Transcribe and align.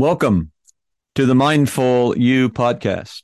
Welcome 0.00 0.52
to 1.14 1.26
the 1.26 1.34
Mindful 1.34 2.16
You 2.16 2.48
podcast. 2.48 3.22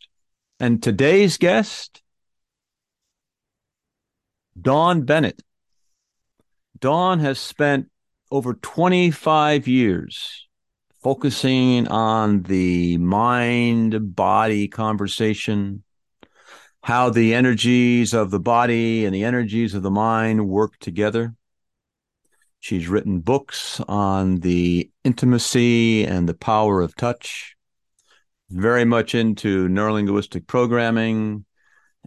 And 0.61 0.83
today's 0.83 1.39
guest, 1.39 2.03
Dawn 4.61 5.03
Bennett. 5.03 5.43
Dawn 6.79 7.21
has 7.21 7.39
spent 7.39 7.89
over 8.31 8.55
25 8.55 9.69
years 9.69 10.47
focusing 11.07 11.87
on 11.87 12.43
the 12.43 12.99
mind 12.99 14.17
body 14.17 14.67
conversation, 14.67 15.85
how 16.83 17.11
the 17.11 17.33
energies 17.33 18.13
of 18.13 18.33
the 18.33 18.41
body 18.41 19.05
and 19.05 19.15
the 19.15 19.23
energies 19.23 19.73
of 19.75 19.85
the 19.85 19.91
mind 19.91 20.49
work 20.49 20.77
together. 20.81 21.33
She's 22.59 22.89
written 22.89 23.21
books 23.21 23.81
on 23.87 24.41
the 24.41 24.91
intimacy 25.05 26.05
and 26.05 26.29
the 26.29 26.35
power 26.35 26.81
of 26.81 26.97
touch, 26.97 27.55
very 28.51 28.85
much 28.85 29.15
into 29.15 29.69
neurolinguistic 29.69 30.49
programming 30.49 31.45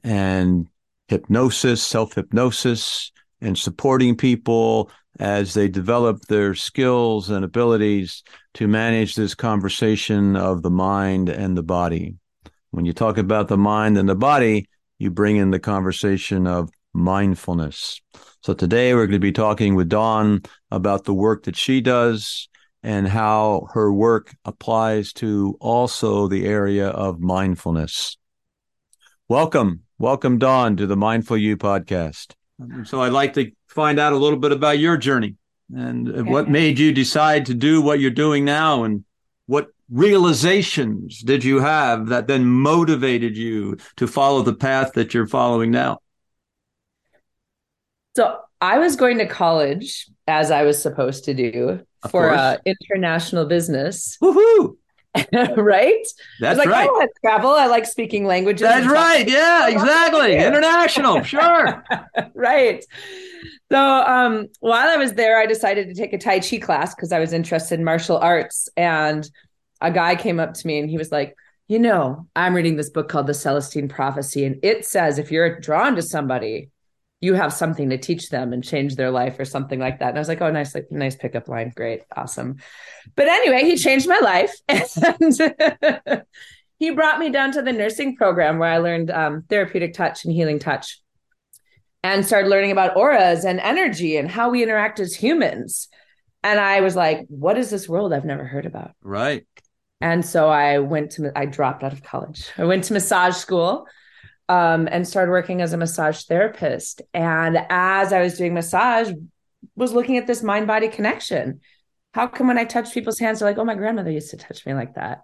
and 0.04 0.68
hypnosis, 1.08 1.82
self 1.82 2.16
hypnosis, 2.16 3.14
and 3.42 3.58
supporting 3.58 4.16
people 4.16 4.92
as 5.20 5.54
they 5.54 5.68
develop 5.68 6.22
their 6.24 6.56
skills 6.56 7.30
and 7.30 7.44
abilities 7.44 8.24
to 8.54 8.68
manage 8.68 9.16
this 9.16 9.36
conversation 9.36 10.36
of 10.36 10.62
the 10.62 10.70
mind 10.70 11.30
and 11.30 11.58
the 11.58 11.64
body. 11.64 12.16
When 12.72 12.86
you 12.86 12.94
talk 12.94 13.18
about 13.18 13.48
the 13.48 13.58
mind 13.58 13.98
and 13.98 14.08
the 14.08 14.16
body, 14.16 14.68
you 14.98 15.10
bring 15.12 15.38
in 15.38 15.52
the 15.52 15.60
conversation 15.60 16.46
of 16.48 16.70
mindfulness. 16.94 18.02
So 18.42 18.54
today 18.54 18.94
we're 18.94 19.08
going 19.08 19.14
to 19.14 19.20
be 19.20 19.32
talking 19.32 19.76
with 19.76 19.90
Dawn 19.90 20.42
about 20.72 21.06
the 21.06 21.14
work 21.14 21.44
that 21.44 21.56
she 21.56 21.82
does 21.82 22.48
and 22.84 23.08
how 23.08 23.68
her 23.74 23.92
work 23.92 24.36
applies 24.46 25.12
to 25.14 25.58
also 25.60 26.28
the 26.28 26.46
area 26.46 26.88
of 26.88 27.20
mindfulness. 27.20 28.18
Welcome. 29.28 29.84
Welcome, 29.98 30.38
Dawn, 30.38 30.78
to 30.78 30.88
the 30.88 30.96
Mindful 30.96 31.38
You 31.38 31.58
podcast. 31.58 32.36
So 32.86 33.02
I'd 33.02 33.12
like 33.12 33.34
to 33.36 33.52
find 33.68 34.00
out 34.00 34.14
a 34.14 34.18
little 34.18 34.40
bit 34.40 34.52
about 34.52 34.80
your 34.80 34.98
journey 34.98 35.36
and 35.74 36.28
what 36.28 36.50
made 36.50 36.80
you 36.80 36.92
decide 36.92 37.46
to 37.46 37.54
do 37.54 37.82
what 37.82 38.00
you're 38.00 38.12
doing 38.12 38.44
now 38.44 38.84
and 38.84 39.06
what 39.46 39.68
realizations 39.90 41.22
did 41.22 41.44
you 41.44 41.60
have 41.60 42.08
that 42.08 42.28
then 42.28 42.46
motivated 42.46 43.38
you 43.38 43.78
to 43.98 44.08
follow 44.08 44.42
the 44.42 44.54
path 44.54 44.94
that 44.94 45.14
you're 45.14 45.28
following 45.28 45.72
now? 45.72 46.00
So 48.16 48.40
I 48.60 48.80
was 48.80 48.96
going 48.96 49.20
to 49.20 49.26
college 49.26 50.10
as 50.28 50.52
I 50.52 50.64
was 50.64 50.82
supposed 50.82 51.26
to 51.26 51.34
do 51.34 51.86
of 52.04 52.12
for 52.12 52.32
uh, 52.32 52.58
international 52.66 53.46
business. 53.46 54.18
Woohoo! 54.22 54.76
right? 55.58 56.06
That's 56.40 56.60
like, 56.60 56.70
right. 56.70 56.88
I 56.88 56.92
want 56.92 57.10
to 57.14 57.22
travel. 57.22 57.52
I 57.52 57.66
like 57.68 57.86
speaking 57.86 58.26
languages. 58.26 58.62
That's 58.62 58.86
right. 58.86 59.28
Yeah, 59.28 59.68
exactly. 59.68 60.36
International, 60.38 61.24
sure. 61.24 61.84
right. 62.36 62.86
So 63.72 63.80
um, 63.80 64.48
while 64.60 64.88
I 64.88 64.98
was 64.98 65.14
there, 65.14 65.40
I 65.40 65.46
decided 65.46 65.88
to 65.88 65.94
take 65.96 66.14
a 66.14 66.18
Tai 66.18 66.40
Chi 66.40 66.58
class 66.58 66.94
because 66.94 67.12
I 67.12 67.20
was 67.20 67.34
interested 67.34 67.80
in 67.80 67.86
martial 67.86 68.18
arts. 68.18 68.70
And 68.78 69.30
a 69.82 69.92
guy 69.92 70.16
came 70.16 70.40
up 70.40 70.54
to 70.54 70.68
me 70.68 70.80
and 70.80 70.90
he 70.90 70.98
was 70.98 71.12
like, 71.12 71.36
You 71.68 71.80
know, 71.80 72.28
I'm 72.36 72.54
reading 72.54 72.76
this 72.76 72.90
book 72.90 73.10
called 73.10 73.28
The 73.28 73.34
Celestine 73.34 73.90
Prophecy, 73.90 74.46
and 74.46 74.60
it 74.64 74.86
says 74.86 75.18
if 75.18 75.32
you're 75.32 75.60
drawn 75.60 75.96
to 75.96 76.02
somebody, 76.02 76.70
you 77.22 77.34
have 77.34 77.52
something 77.52 77.90
to 77.90 77.98
teach 77.98 78.30
them 78.30 78.54
and 78.54 78.64
change 78.64 78.96
their 78.96 79.12
life 79.12 79.40
or 79.40 79.46
something 79.46 79.80
like 79.80 80.00
that. 80.00 80.10
And 80.10 80.18
I 80.18 80.22
was 80.22 80.30
like, 80.30 80.42
oh, 80.42 80.52
nice, 80.52 80.74
like, 80.74 80.90
nice 80.90 81.16
pickup 81.16 81.48
line. 81.50 81.74
Great. 81.76 82.04
Awesome. 82.16 82.58
But 83.16 83.28
anyway, 83.28 83.64
he 83.66 83.76
changed 83.76 84.08
my 84.08 84.20
life. 84.20 84.56
And 84.70 86.24
he 86.80 86.92
brought 86.92 87.20
me 87.20 87.30
down 87.30 87.52
to 87.52 87.62
the 87.62 87.74
nursing 87.74 88.16
program 88.16 88.58
where 88.58 88.72
I 88.72 88.78
learned 88.78 89.12
um, 89.12 89.44
therapeutic 89.50 89.94
touch 89.94 90.24
and 90.24 90.34
healing 90.34 90.60
touch 90.60 91.02
and 92.04 92.26
started 92.26 92.48
learning 92.48 92.72
about 92.72 92.96
auras 92.96 93.44
and 93.44 93.60
energy 93.60 94.16
and 94.16 94.32
how 94.32 94.50
we 94.50 94.64
interact 94.64 95.02
as 95.02 95.14
humans. 95.14 95.90
And 96.42 96.58
I 96.58 96.80
was 96.80 96.96
like, 96.96 97.26
what 97.28 97.58
is 97.58 97.70
this 97.70 97.90
world 97.90 98.14
I've 98.14 98.24
never 98.24 98.46
heard 98.46 98.66
about? 98.66 98.92
Right. 99.02 99.46
And 100.00 100.26
so 100.26 100.48
I 100.48 100.80
went 100.80 101.12
to, 101.14 101.34
I 101.36 101.46
dropped 101.46 101.84
out 101.84 101.92
of 101.92 102.02
college. 102.02 102.50
I 102.58 102.64
went 102.64 102.86
to 102.86 102.94
massage 102.94 103.36
school 103.36 103.86
um, 104.50 104.90
and 104.92 105.08
started 105.08 105.32
working 105.32 105.62
as 105.62 105.74
a 105.74 105.78
massage 105.78 106.24
therapist. 106.24 107.04
And 107.14 107.58
as 107.70 108.12
I 108.12 108.22
was 108.22 108.38
doing 108.38 108.56
massage, 108.56 109.12
was 109.76 109.94
looking 109.94 110.18
at 110.18 110.26
this 110.26 110.42
mind 110.42 110.66
body 110.66 110.90
connection. 110.90 111.62
How 112.14 112.28
come 112.28 112.48
when 112.48 112.58
I 112.58 112.66
touch 112.66 112.92
people's 112.92 113.20
hands, 113.20 113.40
they're 113.40 113.48
like, 113.48 113.60
oh, 113.60 113.64
my 113.64 113.76
grandmother 113.76 114.10
used 114.12 114.32
to 114.32 114.38
touch 114.38 114.66
me 114.66 114.74
like 114.74 114.96
that? 114.96 115.24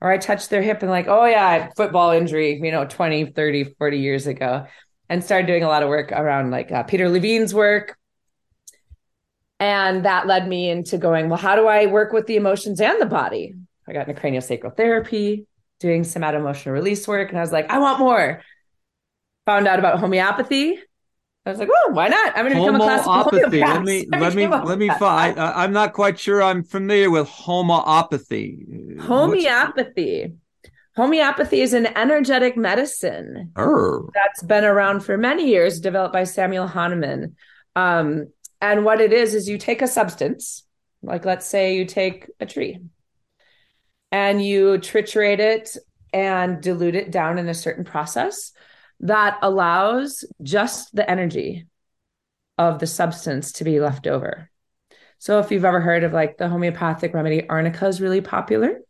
Or 0.00 0.10
I 0.10 0.18
touch 0.18 0.48
their 0.48 0.60
hip 0.60 0.82
and 0.82 0.90
like, 0.90 1.06
oh, 1.06 1.24
yeah, 1.24 1.70
football 1.76 2.10
injury, 2.10 2.60
you 2.60 2.72
know, 2.72 2.84
20, 2.84 3.26
30, 3.26 3.64
40 3.78 3.98
years 3.98 4.26
ago. 4.26 4.66
And 5.08 5.22
started 5.22 5.46
doing 5.46 5.62
a 5.62 5.68
lot 5.68 5.84
of 5.84 5.88
work 5.88 6.10
around 6.10 6.50
like 6.50 6.72
uh, 6.72 6.82
Peter 6.82 7.08
Levine's 7.08 7.54
work. 7.54 7.96
And 9.60 10.04
that 10.04 10.26
led 10.26 10.48
me 10.48 10.68
into 10.68 10.98
going, 10.98 11.28
well, 11.28 11.38
how 11.38 11.54
do 11.54 11.68
I 11.68 11.86
work 11.86 12.12
with 12.12 12.26
the 12.26 12.36
emotions 12.36 12.80
and 12.80 13.00
the 13.00 13.06
body? 13.06 13.54
I 13.88 13.92
got 13.92 14.08
into 14.08 14.20
craniosacral 14.20 14.76
therapy, 14.76 15.46
doing 15.80 16.04
somatic 16.04 16.40
emotional 16.40 16.74
release 16.74 17.06
work. 17.06 17.28
And 17.30 17.38
I 17.38 17.40
was 17.40 17.52
like, 17.52 17.70
I 17.70 17.78
want 17.78 17.98
more. 17.98 18.42
Found 19.46 19.68
out 19.68 19.78
about 19.78 20.00
homeopathy. 20.00 20.78
I 21.44 21.50
was 21.50 21.60
like, 21.60 21.68
oh, 21.72 21.90
why 21.92 22.08
not? 22.08 22.36
I'm 22.36 22.48
going 22.48 22.56
to 22.56 22.60
become 22.60 22.74
a 22.74 22.78
classical 22.78 23.22
homeopath." 23.22 23.52
Let 23.52 23.82
me 23.84 24.06
let 24.10 24.34
me 24.34 24.48
let 24.48 24.78
me 24.78 24.88
find. 24.98 25.38
I'm 25.38 25.72
not 25.72 25.92
quite 25.92 26.18
sure. 26.18 26.42
I'm 26.42 26.64
familiar 26.64 27.08
with 27.08 27.28
homeopathy. 27.28 28.96
Homeopathy. 29.00 30.22
What's... 30.22 30.34
Homeopathy 30.96 31.60
is 31.60 31.74
an 31.74 31.86
energetic 31.86 32.56
medicine 32.56 33.52
oh. 33.54 34.08
that's 34.14 34.42
been 34.42 34.64
around 34.64 35.00
for 35.00 35.18
many 35.18 35.46
years, 35.46 35.78
developed 35.78 36.14
by 36.14 36.24
Samuel 36.24 36.66
Hahnemann. 36.66 37.36
Um, 37.76 38.28
and 38.62 38.84
what 38.84 39.02
it 39.02 39.12
is 39.12 39.34
is 39.34 39.46
you 39.46 39.58
take 39.58 39.82
a 39.82 39.86
substance, 39.86 40.64
like 41.02 41.26
let's 41.26 41.46
say 41.46 41.76
you 41.76 41.84
take 41.84 42.30
a 42.40 42.46
tree, 42.46 42.80
and 44.12 44.44
you 44.44 44.78
triturate 44.78 45.38
it 45.38 45.76
and 46.12 46.62
dilute 46.62 46.94
it 46.94 47.10
down 47.10 47.38
in 47.38 47.48
a 47.48 47.54
certain 47.54 47.84
process 47.84 48.52
that 49.00 49.38
allows 49.42 50.24
just 50.42 50.94
the 50.94 51.08
energy 51.08 51.66
of 52.58 52.78
the 52.78 52.86
substance 52.86 53.52
to 53.52 53.64
be 53.64 53.80
left 53.80 54.06
over. 54.06 54.50
So 55.18 55.38
if 55.40 55.50
you've 55.50 55.64
ever 55.64 55.80
heard 55.80 56.04
of 56.04 56.12
like 56.12 56.38
the 56.38 56.48
homeopathic 56.48 57.12
remedy, 57.12 57.46
arnica 57.48 57.86
is 57.86 58.00
really 58.00 58.20
popular. 58.20 58.80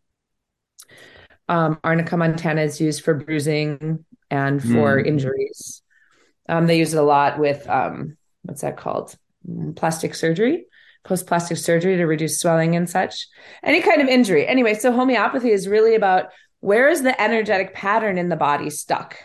Um, 1.48 1.78
arnica 1.82 2.16
montana 2.16 2.62
is 2.62 2.80
used 2.80 3.02
for 3.02 3.14
bruising 3.14 4.04
and 4.30 4.60
for 4.60 5.00
mm. 5.00 5.06
injuries. 5.06 5.82
Um, 6.48 6.66
they 6.66 6.78
use 6.78 6.94
it 6.94 6.98
a 6.98 7.02
lot 7.02 7.38
with 7.38 7.68
um, 7.68 8.16
what's 8.42 8.60
that 8.60 8.76
called? 8.76 9.16
Plastic 9.76 10.14
surgery 10.14 10.66
post 11.06 11.26
plastic 11.26 11.56
surgery 11.56 11.96
to 11.96 12.04
reduce 12.04 12.40
swelling 12.40 12.76
and 12.76 12.90
such, 12.90 13.28
any 13.62 13.80
kind 13.80 14.02
of 14.02 14.08
injury. 14.08 14.46
Anyway, 14.46 14.74
so 14.74 14.92
homeopathy 14.92 15.50
is 15.50 15.68
really 15.68 15.94
about 15.94 16.26
where 16.60 16.88
is 16.88 17.02
the 17.02 17.20
energetic 17.20 17.74
pattern 17.74 18.18
in 18.18 18.28
the 18.28 18.36
body 18.36 18.70
stuck 18.70 19.16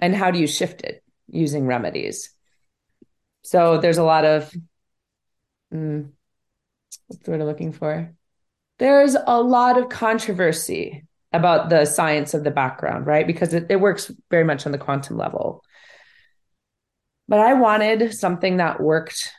and 0.00 0.16
how 0.16 0.30
do 0.30 0.38
you 0.38 0.46
shift 0.46 0.82
it 0.82 1.02
using 1.28 1.66
remedies. 1.66 2.30
So 3.42 3.78
there's 3.78 3.98
a 3.98 4.04
lot 4.04 4.24
of, 4.24 4.52
mm, 5.72 6.10
what's 7.06 7.22
the 7.22 7.30
word 7.30 7.40
I'm 7.40 7.46
looking 7.46 7.72
for? 7.72 8.12
There's 8.78 9.14
a 9.14 9.40
lot 9.40 9.78
of 9.78 9.88
controversy 9.88 11.04
about 11.32 11.70
the 11.70 11.84
science 11.84 12.34
of 12.34 12.44
the 12.44 12.50
background, 12.50 13.06
right? 13.06 13.26
Because 13.26 13.54
it, 13.54 13.66
it 13.68 13.80
works 13.80 14.10
very 14.30 14.44
much 14.44 14.66
on 14.66 14.72
the 14.72 14.78
quantum 14.78 15.16
level. 15.16 15.62
But 17.28 17.40
I 17.40 17.54
wanted 17.54 18.14
something 18.14 18.58
that 18.58 18.80
worked 18.80 19.32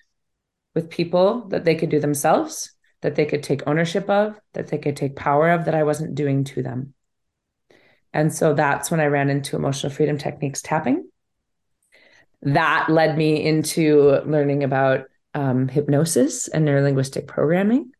with 0.76 0.90
people 0.90 1.48
that 1.50 1.66
they 1.66 1.76
could 1.76 1.90
do 1.90 2.00
themselves, 2.00 2.72
that 3.02 3.16
they 3.16 3.26
could 3.26 3.44
take 3.44 3.68
ownership 3.68 4.10
of, 4.10 4.40
that 4.54 4.68
they 4.70 4.78
could 4.78 4.96
take 4.96 5.16
power 5.16 5.52
of, 5.52 5.66
that 5.66 5.76
I 5.76 5.84
wasn't 5.84 6.16
doing 6.16 6.44
to 6.46 6.64
them. 6.64 6.94
And 8.14 8.34
so 8.34 8.54
that's 8.54 8.92
when 8.92 9.00
I 9.00 9.06
ran 9.06 9.30
into 9.30 9.56
emotional 9.56 9.92
freedom 9.92 10.18
techniques 10.18 10.62
tapping. 10.62 11.10
That 12.44 12.90
led 12.90 13.18
me 13.18 13.44
into 13.44 14.22
learning 14.26 14.64
about 14.64 15.06
um, 15.34 15.68
hypnosis 15.68 16.48
and 16.48 16.68
neurolinguistic 16.68 17.28
programming. 17.28 17.92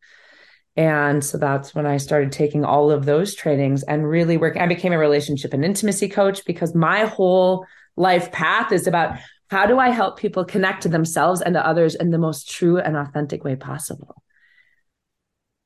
And 0.76 1.24
so 1.24 1.38
that's 1.38 1.74
when 1.74 1.86
I 1.86 1.98
started 1.98 2.32
taking 2.32 2.64
all 2.64 2.90
of 2.90 3.04
those 3.04 3.34
trainings 3.34 3.82
and 3.84 4.08
really 4.08 4.36
working. 4.36 4.60
I 4.60 4.66
became 4.66 4.92
a 4.92 4.98
relationship 4.98 5.54
and 5.54 5.64
intimacy 5.64 6.08
coach 6.08 6.44
because 6.44 6.74
my 6.74 7.04
whole 7.04 7.66
life 7.96 8.32
path 8.32 8.72
is 8.72 8.86
about 8.86 9.18
how 9.50 9.66
do 9.66 9.78
I 9.78 9.90
help 9.90 10.18
people 10.18 10.44
connect 10.44 10.82
to 10.82 10.88
themselves 10.88 11.40
and 11.40 11.54
to 11.54 11.66
others 11.66 11.94
in 11.94 12.10
the 12.10 12.18
most 12.18 12.50
true 12.50 12.78
and 12.78 12.96
authentic 12.96 13.44
way 13.44 13.56
possible? 13.56 14.22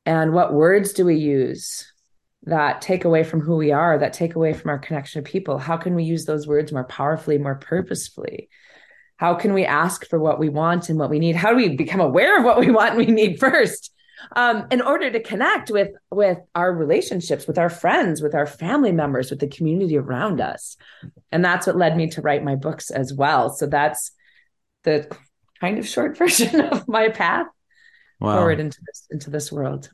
And 0.05 0.33
what 0.33 0.53
words 0.53 0.93
do 0.93 1.05
we 1.05 1.17
use 1.17 1.93
that 2.45 2.81
take 2.81 3.05
away 3.05 3.25
from 3.25 3.41
who 3.41 3.57
we 3.57 3.73
are, 3.73 3.99
that 3.99 4.13
take 4.13 4.35
away 4.35 4.53
from 4.53 4.71
our 4.71 4.79
connection 4.79 5.23
to 5.23 5.31
people? 5.31 5.59
How 5.59 5.77
can 5.77 5.95
we 5.95 6.05
use 6.05 6.25
those 6.25 6.47
words 6.47 6.73
more 6.73 6.85
powerfully, 6.85 7.39
more 7.39 7.57
purposefully? 7.57 8.49
How 9.17 9.35
can 9.35 9.53
we 9.53 9.65
ask 9.65 10.07
for 10.09 10.19
what 10.19 10.39
we 10.39 10.49
want 10.49 10.89
and 10.89 10.99
what 10.99 11.11
we 11.11 11.19
need? 11.19 11.37
How 11.37 11.51
do 11.51 11.57
we 11.57 11.77
become 11.77 12.01
aware 12.01 12.39
of 12.39 12.45
what 12.45 12.61
we 12.61 12.71
want 12.71 12.91
and 12.91 12.99
we 12.99 13.07
need 13.07 13.39
first? 13.39 13.93
Um, 14.35 14.67
in 14.71 14.81
order 14.81 15.11
to 15.11 15.23
connect 15.23 15.71
with 15.71 15.91
with 16.11 16.39
our 16.55 16.73
relationships 16.73 17.47
with 17.47 17.57
our 17.57 17.71
friends 17.71 18.21
with 18.21 18.35
our 18.35 18.47
family 18.47 18.93
members 18.93 19.31
with 19.31 19.39
the 19.39 19.47
community 19.47 19.97
around 19.97 20.41
us 20.41 20.77
and 21.31 21.45
that's 21.45 21.67
what 21.67 21.77
led 21.77 21.97
me 21.97 22.09
to 22.11 22.21
write 22.21 22.43
my 22.43 22.57
books 22.57 22.91
as 22.91 23.15
well 23.15 23.49
so 23.49 23.67
that's 23.67 24.11
the 24.83 25.09
kind 25.61 25.79
of 25.79 25.87
short 25.87 26.17
version 26.23 26.61
of 26.61 26.87
my 26.89 27.09
path 27.09 27.47
wow. 28.21 28.37
forward 28.37 28.61
into 28.61 28.79
this 28.87 29.07
into 29.11 29.31
this 29.31 29.53
world. 29.53 29.91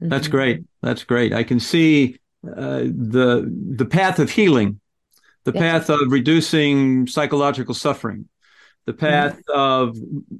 Mm-hmm. 0.00 0.08
That's 0.08 0.28
great. 0.28 0.64
That's 0.82 1.04
great. 1.04 1.32
I 1.32 1.44
can 1.44 1.60
see 1.60 2.18
uh, 2.46 2.84
the 2.84 3.50
the 3.76 3.84
path 3.84 4.18
of 4.18 4.30
healing, 4.30 4.80
the 5.44 5.52
path 5.52 5.90
of 5.90 6.00
reducing 6.08 7.06
psychological 7.06 7.74
suffering, 7.74 8.28
the 8.84 8.92
path 8.92 9.40
of 9.48 9.96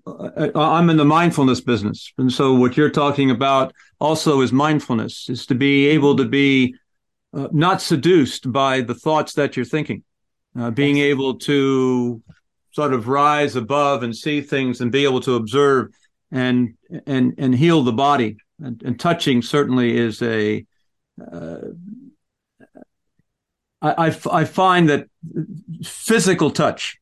uh, 0.06 0.50
I'm 0.54 0.90
in 0.90 0.96
the 0.96 1.04
mindfulness 1.04 1.60
business, 1.60 2.12
and 2.18 2.32
so 2.32 2.54
what 2.54 2.76
you're 2.76 2.90
talking 2.90 3.30
about 3.30 3.72
also 4.00 4.40
is 4.40 4.52
mindfulness, 4.52 5.28
is 5.28 5.46
to 5.46 5.54
be 5.54 5.86
able 5.86 6.16
to 6.16 6.24
be 6.24 6.74
uh, 7.32 7.48
not 7.52 7.80
seduced 7.80 8.50
by 8.50 8.80
the 8.80 8.94
thoughts 8.94 9.34
that 9.34 9.56
you're 9.56 9.64
thinking, 9.64 10.02
uh, 10.58 10.70
being 10.70 10.98
able 10.98 11.38
to 11.38 12.22
sort 12.72 12.92
of 12.92 13.06
rise 13.06 13.54
above 13.54 14.02
and 14.02 14.16
see 14.16 14.40
things 14.40 14.80
and 14.80 14.90
be 14.90 15.04
able 15.04 15.20
to 15.20 15.36
observe 15.36 15.88
and 16.30 16.74
and 17.06 17.34
and 17.38 17.54
heal 17.54 17.82
the 17.82 17.92
body. 17.92 18.36
And, 18.64 18.80
and 18.84 19.00
touching 19.00 19.42
certainly 19.42 19.96
is 19.96 20.22
a 20.22 20.64
uh, 21.20 21.58
I, 23.80 24.06
I, 24.06 24.16
I 24.30 24.44
find 24.44 24.88
that 24.88 25.06
physical 25.84 26.50
touch 26.50 26.98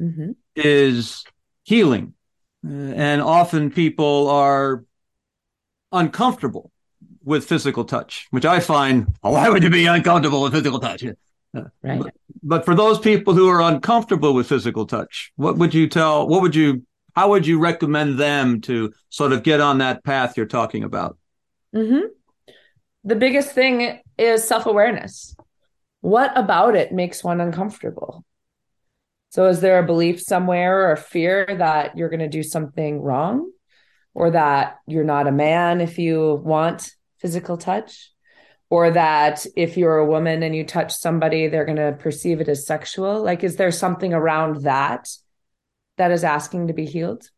mm-hmm. 0.00 0.30
is 0.54 1.24
healing 1.64 2.14
uh, 2.66 2.70
and 2.70 3.22
often 3.22 3.70
people 3.70 4.28
are 4.28 4.84
uncomfortable 5.92 6.70
with 7.24 7.44
physical 7.44 7.84
touch 7.84 8.26
which 8.30 8.44
i 8.44 8.60
find 8.60 9.06
oh, 9.22 9.32
why 9.32 9.48
would 9.48 9.62
you 9.62 9.70
be 9.70 9.86
uncomfortable 9.86 10.42
with 10.42 10.52
physical 10.52 10.80
touch 10.80 11.04
right. 11.82 12.00
But, 12.00 12.14
but 12.42 12.64
for 12.64 12.74
those 12.74 12.98
people 12.98 13.34
who 13.34 13.48
are 13.48 13.62
uncomfortable 13.62 14.34
with 14.34 14.48
physical 14.48 14.86
touch, 14.86 15.32
what 15.36 15.56
would 15.58 15.74
you 15.74 15.88
tell? 15.88 16.28
What 16.28 16.42
would 16.42 16.54
you? 16.54 16.84
How 17.16 17.30
would 17.30 17.46
you 17.46 17.58
recommend 17.58 18.18
them 18.18 18.60
to 18.62 18.92
sort 19.08 19.32
of 19.32 19.42
get 19.42 19.60
on 19.60 19.78
that 19.78 20.04
path 20.04 20.36
you're 20.36 20.46
talking 20.46 20.84
about? 20.84 21.18
Mm-hmm. 21.74 22.06
The 23.04 23.16
biggest 23.16 23.52
thing 23.52 24.00
is 24.16 24.44
self 24.44 24.66
awareness. 24.66 25.34
What 26.00 26.36
about 26.36 26.76
it 26.76 26.92
makes 26.92 27.24
one 27.24 27.40
uncomfortable? 27.40 28.24
So, 29.38 29.46
is 29.46 29.60
there 29.60 29.78
a 29.78 29.86
belief 29.86 30.20
somewhere 30.20 30.88
or 30.88 30.90
a 30.90 30.96
fear 30.96 31.46
that 31.46 31.96
you're 31.96 32.08
going 32.08 32.18
to 32.18 32.28
do 32.28 32.42
something 32.42 33.00
wrong, 33.00 33.48
or 34.12 34.32
that 34.32 34.80
you're 34.88 35.04
not 35.04 35.28
a 35.28 35.30
man 35.30 35.80
if 35.80 35.96
you 35.96 36.42
want 36.44 36.90
physical 37.20 37.56
touch? 37.56 38.10
or 38.70 38.90
that 38.90 39.46
if 39.56 39.78
you're 39.78 39.96
a 39.96 40.04
woman 40.04 40.42
and 40.42 40.54
you 40.54 40.62
touch 40.62 40.92
somebody 40.92 41.46
they're 41.46 41.64
going 41.64 41.76
to 41.78 41.96
perceive 41.98 42.40
it 42.40 42.48
as 42.48 42.66
sexual? 42.66 43.22
Like 43.22 43.42
is 43.42 43.56
there 43.56 43.70
something 43.70 44.12
around 44.12 44.64
that 44.64 45.08
that 45.96 46.10
is 46.10 46.22
asking 46.24 46.66
to 46.66 46.74
be 46.74 46.84
healed? 46.84 47.30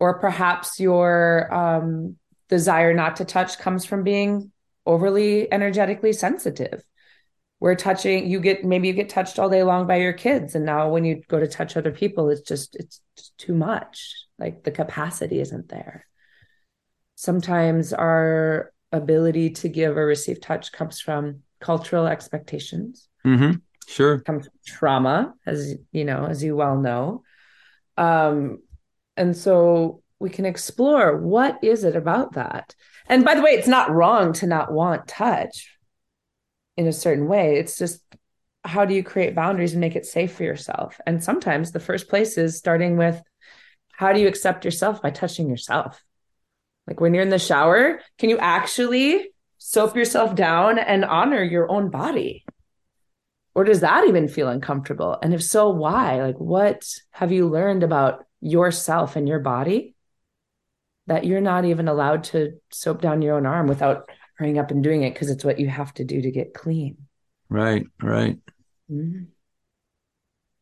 Or 0.00 0.18
perhaps 0.18 0.80
your 0.80 1.54
um, 1.54 2.16
desire 2.48 2.92
not 2.92 3.16
to 3.16 3.24
touch 3.24 3.58
comes 3.58 3.84
from 3.84 4.02
being 4.02 4.50
overly 4.84 5.52
energetically 5.52 6.12
sensitive 6.12 6.82
where 7.64 7.74
touching 7.74 8.28
you 8.28 8.40
get 8.40 8.62
maybe 8.62 8.88
you 8.88 8.94
get 8.94 9.08
touched 9.08 9.38
all 9.38 9.48
day 9.48 9.62
long 9.62 9.86
by 9.86 9.96
your 9.96 10.12
kids 10.12 10.54
and 10.54 10.66
now 10.66 10.88
when 10.90 11.02
you 11.04 11.22
go 11.28 11.40
to 11.40 11.48
touch 11.48 11.76
other 11.76 11.90
people 11.90 12.28
it's 12.28 12.42
just 12.42 12.76
it's 12.76 13.00
just 13.16 13.36
too 13.38 13.54
much 13.54 14.26
like 14.38 14.62
the 14.64 14.70
capacity 14.70 15.40
isn't 15.40 15.68
there 15.70 16.06
sometimes 17.14 17.92
our 17.92 18.72
ability 18.92 19.50
to 19.50 19.68
give 19.68 19.96
or 19.96 20.06
receive 20.06 20.40
touch 20.40 20.72
comes 20.72 21.00
from 21.00 21.42
cultural 21.60 22.06
expectations. 22.06 23.08
Mm-hmm. 23.24 23.58
Sure. 23.86 24.20
Comes 24.20 24.46
from 24.46 24.52
trauma, 24.66 25.34
as 25.46 25.74
you 25.92 26.04
know, 26.04 26.26
as 26.26 26.42
you 26.42 26.56
well 26.56 26.78
know. 26.78 27.22
Um, 27.96 28.62
and 29.16 29.36
so 29.36 30.02
we 30.18 30.30
can 30.30 30.46
explore 30.46 31.16
what 31.16 31.58
is 31.62 31.84
it 31.84 31.96
about 31.96 32.34
that. 32.34 32.74
And 33.08 33.24
by 33.24 33.34
the 33.34 33.42
way, 33.42 33.50
it's 33.50 33.68
not 33.68 33.90
wrong 33.90 34.32
to 34.34 34.46
not 34.46 34.72
want 34.72 35.06
touch 35.06 35.73
in 36.76 36.86
a 36.86 36.92
certain 36.92 37.26
way. 37.26 37.58
It's 37.58 37.78
just 37.78 38.02
how 38.64 38.84
do 38.84 38.94
you 38.94 39.02
create 39.02 39.34
boundaries 39.34 39.72
and 39.72 39.80
make 39.80 39.96
it 39.96 40.06
safe 40.06 40.32
for 40.32 40.44
yourself? 40.44 41.00
And 41.06 41.22
sometimes 41.22 41.70
the 41.70 41.80
first 41.80 42.08
place 42.08 42.38
is 42.38 42.56
starting 42.56 42.96
with 42.96 43.20
how 43.92 44.12
do 44.12 44.20
you 44.20 44.28
accept 44.28 44.64
yourself 44.64 45.02
by 45.02 45.10
touching 45.10 45.48
yourself? 45.48 46.02
Like 46.86 47.00
when 47.00 47.14
you're 47.14 47.22
in 47.22 47.30
the 47.30 47.38
shower, 47.38 48.00
can 48.18 48.30
you 48.30 48.38
actually 48.38 49.30
soap 49.58 49.96
yourself 49.96 50.34
down 50.34 50.78
and 50.78 51.04
honor 51.04 51.42
your 51.42 51.70
own 51.70 51.90
body? 51.90 52.44
Or 53.54 53.64
does 53.64 53.80
that 53.80 54.08
even 54.08 54.28
feel 54.28 54.48
uncomfortable? 54.48 55.16
And 55.22 55.32
if 55.32 55.42
so, 55.42 55.70
why? 55.70 56.20
Like, 56.22 56.38
what 56.38 56.84
have 57.12 57.30
you 57.30 57.48
learned 57.48 57.84
about 57.84 58.24
yourself 58.40 59.16
and 59.16 59.28
your 59.28 59.38
body 59.38 59.94
that 61.06 61.24
you're 61.24 61.40
not 61.40 61.64
even 61.64 61.86
allowed 61.86 62.24
to 62.24 62.60
soap 62.70 63.00
down 63.00 63.22
your 63.22 63.36
own 63.36 63.46
arm 63.46 63.66
without 63.66 64.08
hurrying 64.34 64.58
up 64.58 64.70
and 64.70 64.82
doing 64.82 65.02
it 65.02 65.14
because 65.14 65.30
it's 65.30 65.44
what 65.44 65.58
you 65.58 65.68
have 65.68 65.94
to 65.94 66.04
do 66.04 66.20
to 66.22 66.30
get 66.30 66.54
clean? 66.54 66.96
Right, 67.48 67.86
right. 68.02 68.38
Mm-hmm. 68.90 69.24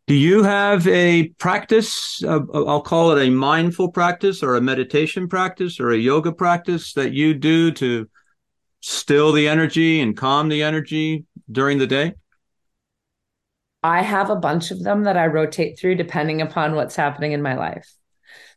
Do 0.09 0.15
you 0.15 0.43
have 0.43 0.87
a 0.89 1.29
practice? 1.39 2.23
Uh, 2.25 2.41
I'll 2.53 2.83
call 2.83 3.17
it 3.17 3.27
a 3.27 3.31
mindful 3.31 3.93
practice 3.93 4.43
or 4.43 4.57
a 4.57 4.61
meditation 4.61 5.29
practice 5.29 5.79
or 5.79 5.91
a 5.91 5.97
yoga 5.97 6.33
practice 6.33 6.93
that 6.95 7.13
you 7.13 7.35
do 7.35 7.71
to 7.73 8.09
still 8.81 9.33
the 9.33 9.49
energy 9.49 10.01
and 10.01 10.17
calm 10.17 10.49
the 10.49 10.63
energy 10.63 11.25
during 11.51 11.79
the 11.79 11.87
day? 11.87 12.15
I 13.83 14.03
have 14.03 14.31
a 14.31 14.37
bunch 14.37 14.71
of 14.71 14.83
them 14.83 15.05
that 15.05 15.17
I 15.17 15.27
rotate 15.27 15.79
through 15.79 15.97
depending 15.97 16.43
upon 16.43 16.75
what's 16.75 16.95
happening 16.95 17.33
in 17.33 17.43
my 17.43 17.55
life. 17.55 17.91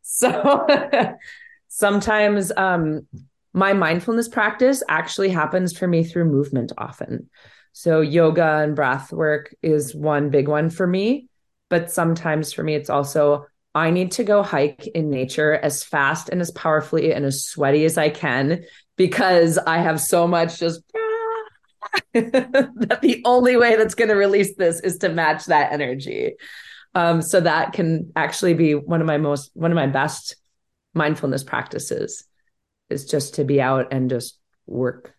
So 0.02 0.68
sometimes 1.68 2.52
um, 2.56 3.08
my 3.56 3.72
mindfulness 3.72 4.28
practice 4.28 4.84
actually 4.90 5.30
happens 5.30 5.78
for 5.78 5.88
me 5.88 6.04
through 6.04 6.26
movement 6.26 6.74
often. 6.78 7.30
So 7.72 8.02
yoga 8.02 8.58
and 8.58 8.76
breath 8.76 9.14
work 9.14 9.56
is 9.64 9.96
one 9.96 10.30
big 10.30 10.50
one 10.50 10.70
for 10.70 10.86
me. 10.86 11.30
But 11.70 11.90
sometimes 11.90 12.52
for 12.52 12.64
me, 12.64 12.76
it's 12.76 12.90
also 12.90 13.46
I 13.74 13.92
need 13.92 14.12
to 14.14 14.26
go 14.26 14.44
hike 14.44 14.86
in 14.88 15.10
nature 15.10 15.54
as 15.54 15.86
fast 15.86 16.28
and 16.30 16.42
as 16.42 16.52
powerfully 16.52 17.14
and 17.14 17.26
as 17.26 17.46
sweaty 17.46 17.86
as 17.86 17.98
I 17.98 18.10
can 18.10 18.66
because 18.98 19.58
I 19.58 19.78
have 19.78 20.02
so 20.02 20.28
much 20.28 20.60
just 20.60 20.82
that 22.14 23.00
the 23.02 23.22
only 23.24 23.56
way 23.56 23.78
that's 23.78 23.96
going 23.96 24.10
to 24.10 24.16
release 24.16 24.56
this 24.58 24.82
is 24.82 24.98
to 24.98 25.10
match 25.10 25.46
that 25.46 25.72
energy. 25.72 26.34
Um, 26.94 27.22
so 27.22 27.40
that 27.40 27.72
can 27.72 28.12
actually 28.18 28.54
be 28.54 28.76
one 28.76 29.00
of 29.00 29.08
my 29.08 29.18
most 29.18 29.52
one 29.54 29.72
of 29.72 29.76
my 29.76 29.88
best 29.88 30.36
mindfulness 30.94 31.44
practices 31.44 32.26
is 32.90 33.06
just 33.06 33.36
to 33.36 33.44
be 33.44 33.62
out 33.62 33.92
and 33.92 34.10
just 34.10 34.40
work 34.66 35.16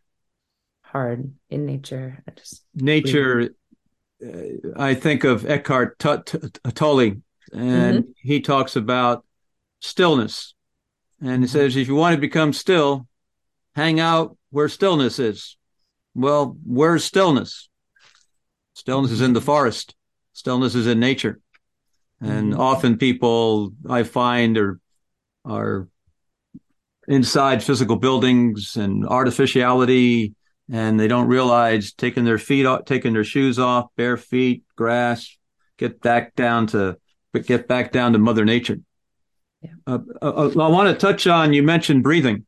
hard 0.82 1.32
in 1.50 1.66
nature. 1.66 2.22
I 2.26 2.30
Just 2.32 2.64
nature 2.74 3.50
I 4.76 4.94
think 4.94 5.24
of 5.24 5.48
Eckhart 5.48 5.98
Tolle, 5.98 7.16
and 7.52 8.04
mm-hmm. 8.04 8.10
he 8.16 8.40
talks 8.40 8.76
about 8.76 9.24
stillness. 9.80 10.54
And 11.20 11.42
he 11.42 11.48
says, 11.48 11.76
if 11.76 11.88
you 11.88 11.94
want 11.94 12.14
to 12.14 12.20
become 12.20 12.52
still, 12.52 13.06
hang 13.74 14.00
out 14.00 14.36
where 14.50 14.68
stillness 14.68 15.18
is. 15.18 15.56
Well, 16.14 16.56
where's 16.64 17.04
stillness? 17.04 17.68
Stillness 18.74 19.10
is 19.10 19.20
in 19.20 19.32
the 19.32 19.40
forest. 19.40 19.94
Stillness 20.32 20.74
is 20.74 20.86
in 20.86 21.00
nature. 21.00 21.40
And 22.20 22.52
mm-hmm. 22.52 22.60
often 22.60 22.98
people 22.98 23.72
I 23.88 24.02
find 24.02 24.58
are, 24.58 24.80
are 25.44 25.88
inside 27.08 27.62
physical 27.62 27.96
buildings 27.96 28.76
and 28.76 29.06
artificiality 29.06 30.34
and 30.70 30.98
they 30.98 31.08
don't 31.08 31.28
realize 31.28 31.92
taking 31.92 32.24
their 32.24 32.38
feet 32.38 32.66
off, 32.66 32.84
taking 32.84 33.12
their 33.12 33.24
shoes 33.24 33.58
off, 33.58 33.86
bare 33.96 34.16
feet, 34.16 34.64
grass, 34.74 35.36
get 35.76 36.00
back 36.00 36.34
down 36.34 36.66
to 36.68 36.98
but 37.32 37.46
get 37.46 37.68
back 37.68 37.92
down 37.92 38.14
to 38.14 38.18
Mother 38.18 38.44
Nature. 38.44 38.78
Yeah. 39.60 39.70
Uh, 39.86 39.98
uh, 40.22 40.48
uh 40.56 40.60
I 40.60 40.68
want 40.68 40.88
to 40.88 40.94
touch 40.94 41.26
on 41.26 41.52
you 41.52 41.62
mentioned 41.62 42.02
breathing, 42.02 42.46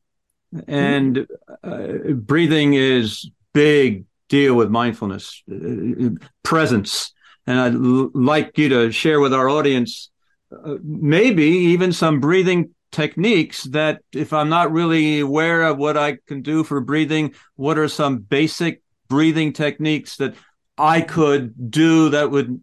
and 0.67 1.27
uh, 1.63 1.87
breathing 2.15 2.75
is 2.75 3.31
big 3.53 4.05
deal 4.29 4.55
with 4.55 4.71
mindfulness, 4.71 5.43
uh, 5.51 6.11
presence, 6.43 7.13
and 7.47 7.59
I'd 7.59 7.75
l- 7.75 8.11
like 8.15 8.57
you 8.59 8.69
to 8.71 8.93
share 8.93 9.21
with 9.21 9.33
our 9.33 9.49
audience 9.49 10.11
uh, 10.53 10.77
maybe 10.83 11.45
even 11.45 11.93
some 11.93 12.21
breathing 12.21 12.75
techniques 12.91 13.65
that 13.65 14.03
if 14.13 14.33
I'm 14.33 14.49
not 14.49 14.73
really 14.73 15.21
aware 15.21 15.63
of 15.63 15.79
what 15.79 15.97
I 15.97 16.19
can 16.27 16.43
do 16.43 16.65
for 16.65 16.81
breathing, 16.81 17.35
what 17.57 17.79
are 17.79 17.89
some 17.89 18.19
basic 18.19 18.83
breathing 19.09 19.53
techniques 19.53 20.17
that 20.17 20.35
I 20.77 21.01
could 21.01 21.71
do 21.71 22.11
that 22.11 22.31
would 22.31 22.63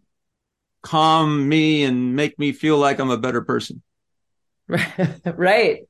calm 0.82 1.48
me 1.48 1.84
and 1.84 2.14
make 2.16 2.38
me 2.38 2.52
feel 2.52 2.78
like 2.78 2.98
I'm 2.98 3.10
a 3.10 3.18
better 3.18 3.42
person? 3.42 3.82
right. 5.24 5.80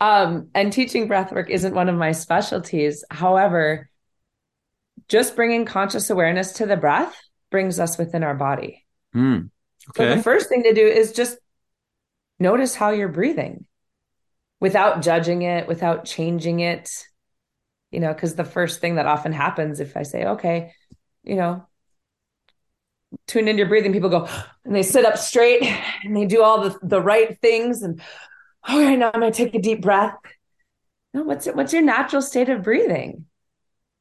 Um, 0.00 0.48
and 0.54 0.72
teaching 0.72 1.08
breathwork 1.08 1.48
isn't 1.48 1.74
one 1.74 1.88
of 1.88 1.96
my 1.96 2.12
specialties. 2.12 3.04
However, 3.10 3.88
just 5.08 5.36
bringing 5.36 5.64
conscious 5.64 6.10
awareness 6.10 6.54
to 6.54 6.66
the 6.66 6.76
breath 6.76 7.14
brings 7.50 7.78
us 7.78 7.98
within 7.98 8.22
our 8.24 8.34
body. 8.34 8.84
Mm, 9.14 9.50
okay. 9.90 10.10
So 10.10 10.16
the 10.16 10.22
first 10.22 10.48
thing 10.48 10.64
to 10.64 10.74
do 10.74 10.86
is 10.86 11.12
just 11.12 11.38
notice 12.42 12.74
how 12.74 12.90
you're 12.90 13.08
breathing 13.08 13.64
without 14.60 15.02
judging 15.02 15.42
it, 15.42 15.66
without 15.66 16.04
changing 16.04 16.60
it. 16.60 16.90
You 17.90 18.00
know, 18.00 18.12
because 18.12 18.34
the 18.34 18.44
first 18.44 18.80
thing 18.80 18.96
that 18.96 19.06
often 19.06 19.32
happens 19.32 19.80
if 19.80 19.96
I 19.96 20.02
say, 20.02 20.24
okay, 20.24 20.72
you 21.24 21.36
know, 21.36 21.66
tune 23.26 23.48
into 23.48 23.58
your 23.58 23.68
breathing, 23.68 23.92
people 23.92 24.10
go 24.10 24.28
and 24.64 24.74
they 24.74 24.82
sit 24.82 25.04
up 25.04 25.18
straight 25.18 25.62
and 26.04 26.16
they 26.16 26.26
do 26.26 26.42
all 26.42 26.68
the, 26.68 26.78
the 26.82 27.00
right 27.00 27.38
things. 27.40 27.82
And 27.82 28.00
all 28.66 28.80
right, 28.80 28.98
now 28.98 29.10
I'm 29.12 29.20
going 29.20 29.32
to 29.32 29.36
take 29.36 29.54
a 29.54 29.60
deep 29.60 29.82
breath. 29.82 30.16
No, 31.14 31.24
what's 31.24 31.46
what's 31.46 31.72
your 31.72 31.82
natural 31.82 32.22
state 32.22 32.48
of 32.48 32.62
breathing? 32.62 33.26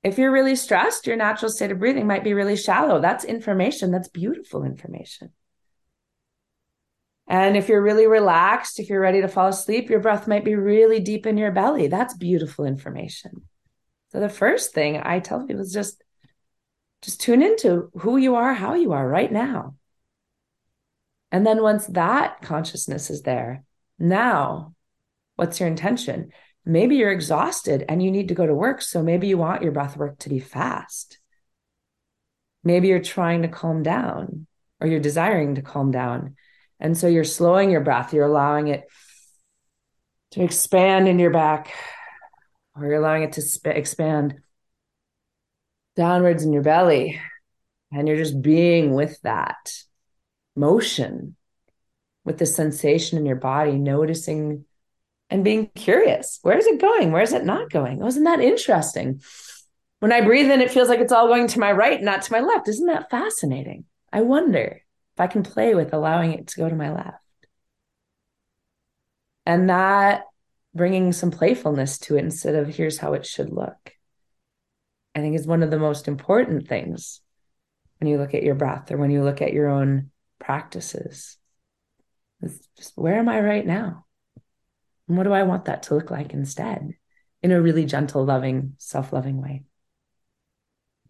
If 0.03 0.17
you're 0.17 0.31
really 0.31 0.55
stressed, 0.55 1.05
your 1.05 1.17
natural 1.17 1.51
state 1.51 1.71
of 1.71 1.79
breathing 1.79 2.07
might 2.07 2.23
be 2.23 2.33
really 2.33 2.55
shallow. 2.55 3.01
That's 3.01 3.25
information. 3.25 3.91
That's 3.91 4.07
beautiful 4.07 4.63
information. 4.63 5.31
And 7.31 7.55
if 7.55 7.69
you're 7.69 7.81
really 7.81 8.07
relaxed, 8.07 8.77
if 8.77 8.89
you're 8.89 8.99
ready 8.99 9.21
to 9.21 9.29
fall 9.29 9.47
asleep, 9.47 9.89
your 9.89 10.01
breath 10.01 10.27
might 10.27 10.43
be 10.43 10.55
really 10.55 10.99
deep 10.99 11.25
in 11.25 11.37
your 11.37 11.51
belly. 11.51 11.87
That's 11.87 12.13
beautiful 12.13 12.65
information. 12.65 13.43
So 14.11 14.19
the 14.19 14.27
first 14.27 14.73
thing 14.73 14.97
I 15.01 15.19
tell 15.19 15.47
people 15.47 15.61
is 15.61 15.71
just 15.71 16.03
just 17.01 17.21
tune 17.21 17.41
into 17.41 17.89
who 17.93 18.17
you 18.17 18.35
are, 18.35 18.53
how 18.53 18.73
you 18.73 18.91
are 18.91 19.07
right 19.07 19.31
now. 19.31 19.75
And 21.31 21.47
then 21.47 21.63
once 21.63 21.87
that 21.87 22.41
consciousness 22.41 23.09
is 23.09 23.21
there, 23.21 23.63
now 23.97 24.75
what's 25.37 25.57
your 25.57 25.69
intention? 25.69 26.33
Maybe 26.65 26.97
you're 26.97 27.13
exhausted 27.13 27.85
and 27.87 28.03
you 28.03 28.11
need 28.11 28.27
to 28.27 28.35
go 28.35 28.45
to 28.45 28.53
work. 28.53 28.81
So 28.81 29.01
maybe 29.01 29.29
you 29.29 29.37
want 29.37 29.63
your 29.63 29.71
breath 29.71 29.95
work 29.95 30.19
to 30.19 30.29
be 30.29 30.41
fast. 30.41 31.17
Maybe 32.65 32.89
you're 32.89 32.99
trying 32.99 33.43
to 33.43 33.47
calm 33.47 33.83
down 33.83 34.47
or 34.81 34.87
you're 34.87 34.99
desiring 34.99 35.55
to 35.55 35.61
calm 35.61 35.91
down. 35.91 36.35
And 36.81 36.97
so 36.97 37.07
you're 37.07 37.23
slowing 37.23 37.69
your 37.69 37.81
breath, 37.81 38.13
you're 38.13 38.25
allowing 38.25 38.67
it 38.67 38.83
to 40.31 40.43
expand 40.43 41.07
in 41.07 41.19
your 41.19 41.29
back, 41.29 41.71
or 42.75 42.85
you're 42.85 42.95
allowing 42.95 43.23
it 43.23 43.33
to 43.33 43.41
sp- 43.45 43.77
expand 43.77 44.39
downwards 45.95 46.43
in 46.43 46.51
your 46.51 46.63
belly. 46.63 47.21
And 47.91 48.07
you're 48.07 48.17
just 48.17 48.41
being 48.41 48.93
with 48.93 49.21
that 49.21 49.71
motion, 50.55 51.35
with 52.25 52.37
the 52.37 52.45
sensation 52.45 53.17
in 53.17 53.25
your 53.25 53.35
body, 53.35 53.77
noticing 53.77 54.65
and 55.29 55.43
being 55.43 55.67
curious. 55.75 56.39
Where 56.41 56.57
is 56.57 56.67
it 56.67 56.81
going? 56.81 57.11
Where 57.11 57.21
is 57.21 57.33
it 57.33 57.45
not 57.45 57.69
going? 57.69 57.99
Wasn't 57.99 58.25
that 58.25 58.39
interesting? 58.39 59.21
When 59.99 60.11
I 60.11 60.21
breathe 60.21 60.49
in, 60.49 60.61
it 60.61 60.71
feels 60.71 60.89
like 60.89 60.99
it's 60.99 61.11
all 61.11 61.27
going 61.27 61.47
to 61.47 61.59
my 61.59 61.71
right, 61.71 62.01
not 62.01 62.23
to 62.23 62.31
my 62.31 62.39
left. 62.39 62.67
Isn't 62.67 62.87
that 62.87 63.11
fascinating? 63.11 63.85
I 64.11 64.21
wonder. 64.21 64.80
I 65.17 65.27
can 65.27 65.43
play 65.43 65.75
with 65.75 65.93
allowing 65.93 66.33
it 66.33 66.47
to 66.47 66.57
go 66.57 66.69
to 66.69 66.75
my 66.75 66.91
left. 66.91 67.17
And 69.45 69.69
that 69.69 70.25
bringing 70.73 71.11
some 71.11 71.31
playfulness 71.31 71.99
to 71.99 72.15
it 72.15 72.23
instead 72.23 72.55
of 72.55 72.67
here's 72.67 72.97
how 72.97 73.13
it 73.13 73.25
should 73.25 73.51
look, 73.51 73.93
I 75.15 75.19
think 75.19 75.35
is 75.35 75.47
one 75.47 75.63
of 75.63 75.71
the 75.71 75.79
most 75.79 76.07
important 76.07 76.67
things 76.67 77.21
when 77.99 78.09
you 78.09 78.17
look 78.17 78.33
at 78.33 78.43
your 78.43 78.55
breath 78.55 78.91
or 78.91 78.97
when 78.97 79.11
you 79.11 79.23
look 79.23 79.41
at 79.41 79.53
your 79.53 79.67
own 79.67 80.11
practices. 80.39 81.37
It's 82.41 82.67
just 82.77 82.93
where 82.95 83.19
am 83.19 83.29
I 83.29 83.41
right 83.41 83.65
now? 83.65 84.05
And 85.07 85.17
what 85.17 85.23
do 85.23 85.33
I 85.33 85.43
want 85.43 85.65
that 85.65 85.83
to 85.83 85.95
look 85.95 86.09
like 86.09 86.33
instead 86.33 86.93
in 87.43 87.51
a 87.51 87.61
really 87.61 87.85
gentle, 87.85 88.23
loving, 88.23 88.73
self 88.77 89.11
loving 89.13 89.41
way? 89.41 89.63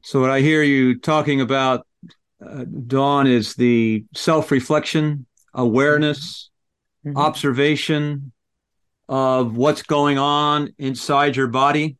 So, 0.01 0.19
what 0.19 0.31
I 0.31 0.41
hear 0.41 0.63
you 0.63 0.99
talking 0.99 1.39
about 1.39 1.85
uh, 2.45 2.65
Dawn 2.65 3.27
is 3.27 3.55
the 3.55 4.05
self 4.13 4.51
reflection, 4.51 5.25
awareness, 5.53 6.49
mm-hmm. 7.05 7.17
observation 7.17 8.31
of 9.07 9.57
what's 9.57 9.83
going 9.83 10.17
on 10.17 10.73
inside 10.77 11.35
your 11.35 11.47
body. 11.47 11.97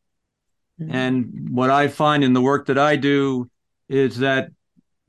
Mm-hmm. 0.80 0.96
And 0.96 1.50
what 1.52 1.70
I 1.70 1.88
find 1.88 2.24
in 2.24 2.34
the 2.34 2.42
work 2.42 2.68
that 2.68 2.78
I 2.78 2.96
do 2.96 3.50
is 3.90 4.20
that 4.20 4.50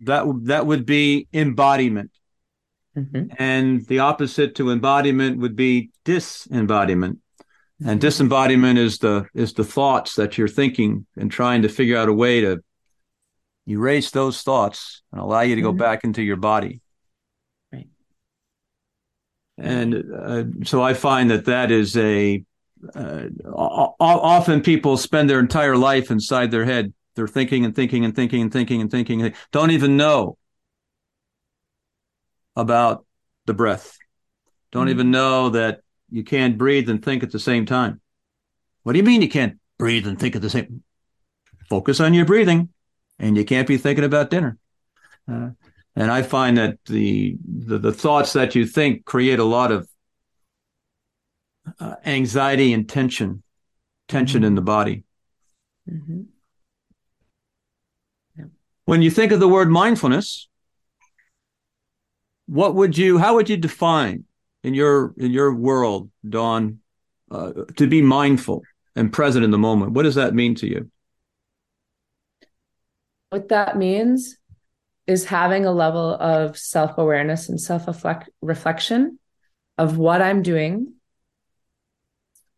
that 0.00 0.24
that 0.44 0.66
would 0.66 0.84
be 0.84 1.28
embodiment. 1.32 2.10
Mm-hmm. 2.96 3.34
And 3.38 3.86
the 3.86 4.00
opposite 4.00 4.56
to 4.56 4.70
embodiment 4.70 5.38
would 5.38 5.56
be 5.56 5.90
disembodiment. 6.04 7.20
And 7.80 7.88
mm-hmm. 7.88 7.98
disembodiment 7.98 8.78
is 8.78 8.98
the 8.98 9.26
is 9.34 9.54
the 9.54 9.64
thoughts 9.64 10.16
that 10.16 10.36
you're 10.36 10.48
thinking 10.48 11.06
and 11.16 11.30
trying 11.30 11.62
to 11.62 11.68
figure 11.68 11.96
out 11.96 12.08
a 12.08 12.12
way 12.12 12.40
to 12.42 12.62
erase 13.66 14.11
those 14.11 14.42
thoughts 14.42 15.02
and 15.12 15.21
allow 15.21 15.40
you 15.40 15.54
to 15.54 15.62
go 15.62 15.71
mm-hmm. 15.71 15.78
back 15.78 16.04
into 16.04 16.23
your 16.23 16.37
body. 16.37 16.81
Right. 17.73 17.88
And 19.59 20.04
uh, 20.12 20.45
so 20.64 20.83
I 20.83 20.95
find 20.95 21.31
that 21.31 21.47
that 21.47 21.71
is 21.71 21.97
a 21.97 22.45
uh, 22.95 23.26
often 23.47 24.61
people 24.61 24.97
spend 24.97 25.31
their 25.31 25.38
entire 25.38 25.76
life 25.76 26.11
inside 26.11 26.50
their 26.50 26.64
head. 26.64 26.92
They're 27.14 27.28
thinking 27.28 27.64
and 27.64 27.76
thinking 27.76 28.04
and 28.04 28.14
thinking 28.14 28.42
and 28.42 28.52
thinking 28.52 28.81
and 28.81 28.90
thinking. 28.90 29.35
Don't 29.52 29.71
even 29.71 29.97
know 29.97 30.37
about 32.57 33.07
the 33.47 33.54
breath. 33.54 33.97
Don't 34.73 34.87
mm-hmm. 34.87 34.90
even 34.90 35.11
know 35.11 35.50
that 35.50 35.83
you 36.11 36.25
can't 36.25 36.59
breathe 36.59 36.90
and 36.90 37.04
think 37.04 37.23
at 37.23 37.31
the 37.31 37.38
same 37.38 37.66
time. 37.66 38.00
What 38.83 38.92
do 38.92 38.99
you 38.99 39.04
mean 39.04 39.23
you 39.23 39.28
can't 39.28 39.59
breathe 39.78 40.09
and 40.09 40.19
think 40.19 40.35
at 40.35 40.42
the 40.42 40.50
same? 40.50 40.83
Focus 41.69 42.00
on 42.00 42.14
your 42.14 42.26
breathing 42.26 42.71
and 43.19 43.37
you 43.37 43.45
can't 43.45 43.69
be 43.69 43.76
thinking 43.76 44.04
about 44.04 44.31
dinner. 44.31 44.59
Uh, 45.31 45.50
and 45.95 46.11
I 46.11 46.23
find 46.23 46.57
that 46.57 46.78
the, 46.87 47.37
the, 47.45 47.78
the 47.78 47.92
thoughts 47.92 48.33
that 48.33 48.54
you 48.54 48.66
think 48.66 49.04
create 49.04 49.38
a 49.38 49.45
lot 49.45 49.71
of 49.71 49.88
uh, 51.78 51.97
anxiety 52.04 52.73
and 52.73 52.88
tension, 52.88 53.42
tension 54.09 54.40
mm-hmm. 54.40 54.47
in 54.49 54.54
the 54.54 54.62
body. 54.62 55.04
Mm-hmm. 55.90 56.23
Yeah. 58.38 58.45
When 58.85 59.02
you 59.02 59.11
think 59.11 59.33
of 59.33 59.40
the 59.40 59.49
word 59.49 59.71
mindfulness, 59.71 60.49
what 62.47 62.75
would 62.75 62.99
you? 62.99 63.19
How 63.19 63.35
would 63.35 63.49
you 63.49 63.57
define 63.57 64.25
in 64.62 64.75
your 64.75 65.14
in 65.16 65.31
your 65.31 65.54
world, 65.54 66.11
Dawn, 66.28 66.81
uh, 67.31 67.52
to 67.76 67.87
be 67.87 68.02
mindful 68.02 68.62
and 68.97 69.12
present 69.12 69.45
in 69.45 69.50
the 69.50 69.59
moment? 69.59 69.92
What 69.92 70.02
does 70.02 70.16
that 70.16 70.35
mean 70.35 70.54
to 70.57 70.69
you? 70.69 70.90
What 73.32 73.48
that 73.48 73.78
means 73.78 74.36
is 75.06 75.24
having 75.24 75.64
a 75.64 75.72
level 75.72 76.14
of 76.16 76.58
self 76.58 76.98
awareness 76.98 77.48
and 77.48 77.58
self 77.58 78.04
reflection 78.42 79.18
of 79.78 79.96
what 79.96 80.20
I'm 80.20 80.42
doing, 80.42 80.92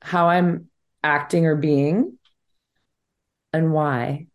how 0.03 0.31
I'm 0.31 0.69
acting 1.01 1.47
or 1.47 1.55
being, 1.55 2.19
and 3.53 3.73
why. 3.73 4.27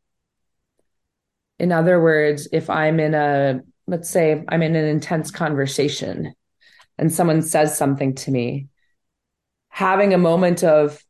In 1.60 1.74
other 1.74 2.01
words, 2.01 2.48
if 2.53 2.69
I'm 2.69 3.01
in 3.01 3.15
a, 3.15 3.60
let's 3.86 4.10
say 4.10 4.41
I'm 4.48 4.62
in 4.62 4.77
an 4.77 4.86
intense 4.86 5.31
conversation 5.31 6.36
and 6.98 7.13
someone 7.13 7.41
says 7.41 7.77
something 7.77 8.15
to 8.15 8.31
me, 8.31 8.69
having 9.67 10.13
a 10.13 10.17
moment 10.17 10.63
of 10.63 11.03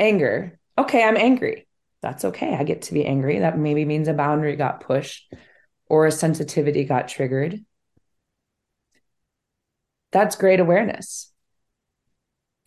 anger, 0.00 0.58
okay, 0.76 1.04
I'm 1.04 1.16
angry 1.16 1.67
that's 2.00 2.24
okay. 2.24 2.54
I 2.54 2.64
get 2.64 2.82
to 2.82 2.94
be 2.94 3.04
angry. 3.04 3.40
That 3.40 3.58
maybe 3.58 3.84
means 3.84 4.08
a 4.08 4.14
boundary 4.14 4.56
got 4.56 4.80
pushed 4.80 5.32
or 5.88 6.06
a 6.06 6.12
sensitivity 6.12 6.84
got 6.84 7.08
triggered. 7.08 7.64
That's 10.12 10.36
great 10.36 10.60
awareness. 10.60 11.32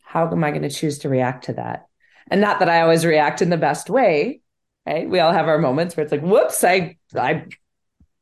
How 0.04 0.30
am 0.30 0.44
I 0.44 0.52
going 0.52 0.64
to 0.64 0.70
choose 0.70 1.00
to 1.00 1.10
react 1.10 1.46
to 1.46 1.54
that? 1.54 1.88
And 2.30 2.42
not 2.42 2.60
that 2.60 2.70
I 2.70 2.82
always 2.82 3.06
react 3.06 3.42
in 3.42 3.50
the 3.50 3.58
best 3.58 3.90
way, 3.90 4.42
right? 4.86 5.10
We 5.10 5.20
all 5.20 5.32
have 5.32 5.48
our 5.48 5.58
moments 5.58 5.96
where 5.96 6.04
it's 6.04 6.12
like, 6.12 6.22
whoops, 6.22 6.64
I, 6.64 6.98
I, 7.16 7.46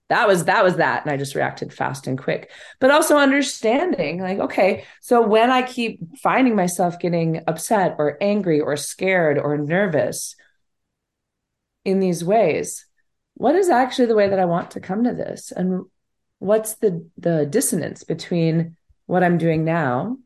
that 0.10 0.28
was, 0.28 0.46
that 0.46 0.64
was 0.64 0.78
that. 0.78 1.04
And 1.04 1.12
I 1.12 1.18
just 1.18 1.36
reacted 1.36 1.74
fast 1.74 2.08
and 2.08 2.18
quick, 2.18 2.52
but 2.80 2.92
also 2.92 3.18
understanding 3.18 4.22
like, 4.22 4.40
okay, 4.40 4.86
so 5.02 5.22
when 5.26 5.50
I 5.50 5.64
keep 5.64 6.18
finding 6.20 6.56
myself 6.56 7.00
getting 7.00 7.42
upset 7.48 7.96
or 7.98 8.18
angry 8.22 8.62
or 8.62 8.78
scared 8.78 9.38
or 9.38 9.58
nervous, 9.58 10.36
in 11.86 12.00
these 12.00 12.24
ways 12.24 12.86
what 13.36 13.56
is 13.56 13.70
actually 13.70 14.06
the 14.06 14.16
way 14.16 14.30
that 14.30 14.40
i 14.40 14.46
want 14.46 14.72
to 14.72 14.80
come 14.80 15.04
to 15.04 15.14
this 15.14 15.52
and 15.52 15.86
what's 16.40 16.76
the 16.76 17.08
the 17.18 17.46
dissonance 17.46 18.04
between 18.04 18.76
what 19.06 19.24
i'm 19.24 19.38
doing 19.38 19.64
now 19.64 20.18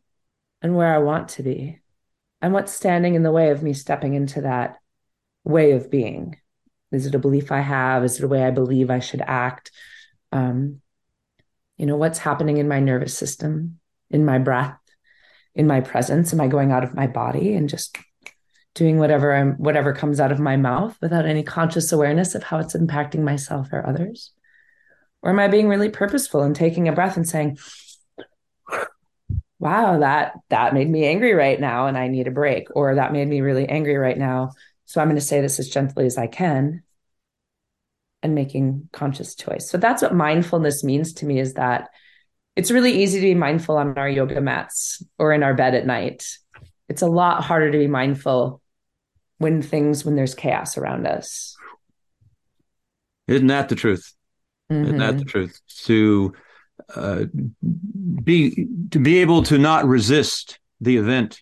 and 0.64 0.76
where 0.76 0.96
I 0.96 1.00
want 1.00 1.28
to 1.30 1.44
be 1.44 1.82
and 2.42 2.54
what's 2.54 2.74
standing 2.74 3.16
in 3.16 3.24
the 3.24 3.32
way 3.32 3.52
of 3.52 3.62
me 3.62 3.74
stepping 3.74 4.16
into 4.16 4.42
that 4.42 4.78
way 5.44 5.74
of 5.74 5.92
being. 5.92 6.38
Is 6.92 7.06
it 7.06 7.16
a 7.16 7.20
belief 7.20 7.52
I 7.52 7.60
have? 7.60 8.04
Is 8.04 8.18
it 8.18 8.24
a 8.24 8.30
way 8.30 8.44
I 8.44 8.52
believe 8.52 8.90
I 8.90 9.00
should 9.00 9.22
act? 9.22 9.72
Um, 10.32 10.82
you 11.78 11.86
know, 11.86 11.98
what's 11.98 12.20
happening 12.20 12.58
in 12.58 12.68
my 12.68 12.80
nervous 12.80 13.16
system, 13.16 13.80
in 14.10 14.26
my 14.26 14.38
breath, 14.38 14.80
in 15.54 15.68
my 15.68 15.82
presence? 15.82 16.32
Am 16.34 16.40
I 16.40 16.48
going 16.48 16.72
out 16.72 16.84
of 16.84 16.96
my 16.96 17.08
body 17.08 17.56
and 17.56 17.68
just 17.68 17.98
doing 18.76 18.98
whatever 18.98 19.34
I'm 19.34 19.54
whatever 19.54 19.94
comes 19.94 20.20
out 20.20 20.32
of 20.32 20.40
my 20.40 20.58
mouth 20.58 20.98
without 21.02 21.26
any 21.26 21.44
conscious 21.44 21.92
awareness 21.92 22.36
of 22.36 22.44
how 22.44 22.60
it's 22.60 22.76
impacting 22.76 23.22
myself 23.22 23.70
or 23.72 23.86
others? 23.86 24.32
Or 25.22 25.30
am 25.30 25.40
I 25.40 25.48
being 25.48 25.70
really 25.70 25.90
purposeful 25.90 26.42
and 26.42 26.56
taking 26.56 26.88
a 26.88 26.92
breath 26.92 27.16
and 27.16 27.28
saying, 27.28 27.58
wow, 29.60 30.00
that 30.00 30.34
that 30.50 30.74
made 30.74 30.90
me 30.90 31.06
angry 31.06 31.34
right 31.34 31.60
now 31.60 31.88
and 31.88 31.98
I 31.98 32.08
need 32.08 32.28
a 32.28 32.32
break, 32.32 32.68
or 32.76 32.96
that 32.96 33.14
made 33.14 33.28
me 33.28 33.42
really 33.42 33.68
angry 33.68 33.96
right 33.96 34.18
now. 34.18 34.52
So 34.86 35.02
I'm 35.02 35.08
going 35.08 35.16
to 35.16 35.22
say 35.22 35.40
this 35.40 35.60
as 35.60 35.70
gently 35.70 36.06
as 36.06 36.18
I 36.18 36.28
can 36.28 36.84
and 38.22 38.36
making 38.36 38.90
conscious 38.92 39.36
choice. 39.36 39.70
So 39.70 39.78
that's 39.78 40.02
what 40.02 40.14
mindfulness 40.14 40.84
means 40.84 41.14
to 41.14 41.26
me 41.26 41.40
is 41.40 41.54
that 41.54 41.90
it's 42.56 42.72
really 42.72 43.04
easy 43.04 43.20
to 43.20 43.26
be 43.26 43.36
mindful 43.36 43.78
on 43.78 43.98
our 43.98 44.10
yoga 44.10 44.42
mats 44.42 45.04
or 45.18 45.34
in 45.34 45.44
our 45.44 45.54
bed 45.54 45.76
at 45.76 45.86
night. 45.86 46.26
It's 46.90 47.02
a 47.02 47.08
lot 47.08 47.44
harder 47.44 47.72
to 47.72 47.78
be 47.78 47.88
mindful 47.88 48.62
when 49.44 49.62
things 49.62 50.04
when 50.04 50.16
there's 50.16 50.34
chaos 50.34 50.78
around 50.78 51.06
us. 51.06 51.56
Isn't 53.28 53.48
that 53.48 53.70
the 53.70 53.76
truth? 53.76 54.14
Mm-hmm. 54.72 54.84
Isn't 54.86 54.98
that 54.98 55.18
the 55.18 55.26
mm-hmm. 55.26 55.28
truth? 55.28 55.62
To 55.86 56.34
uh, 56.96 57.26
be 58.24 58.68
to 58.92 59.00
be 59.00 59.20
able 59.20 59.44
to 59.44 59.58
not 59.58 59.86
resist 59.86 60.60
the 60.82 60.98
event 60.98 61.42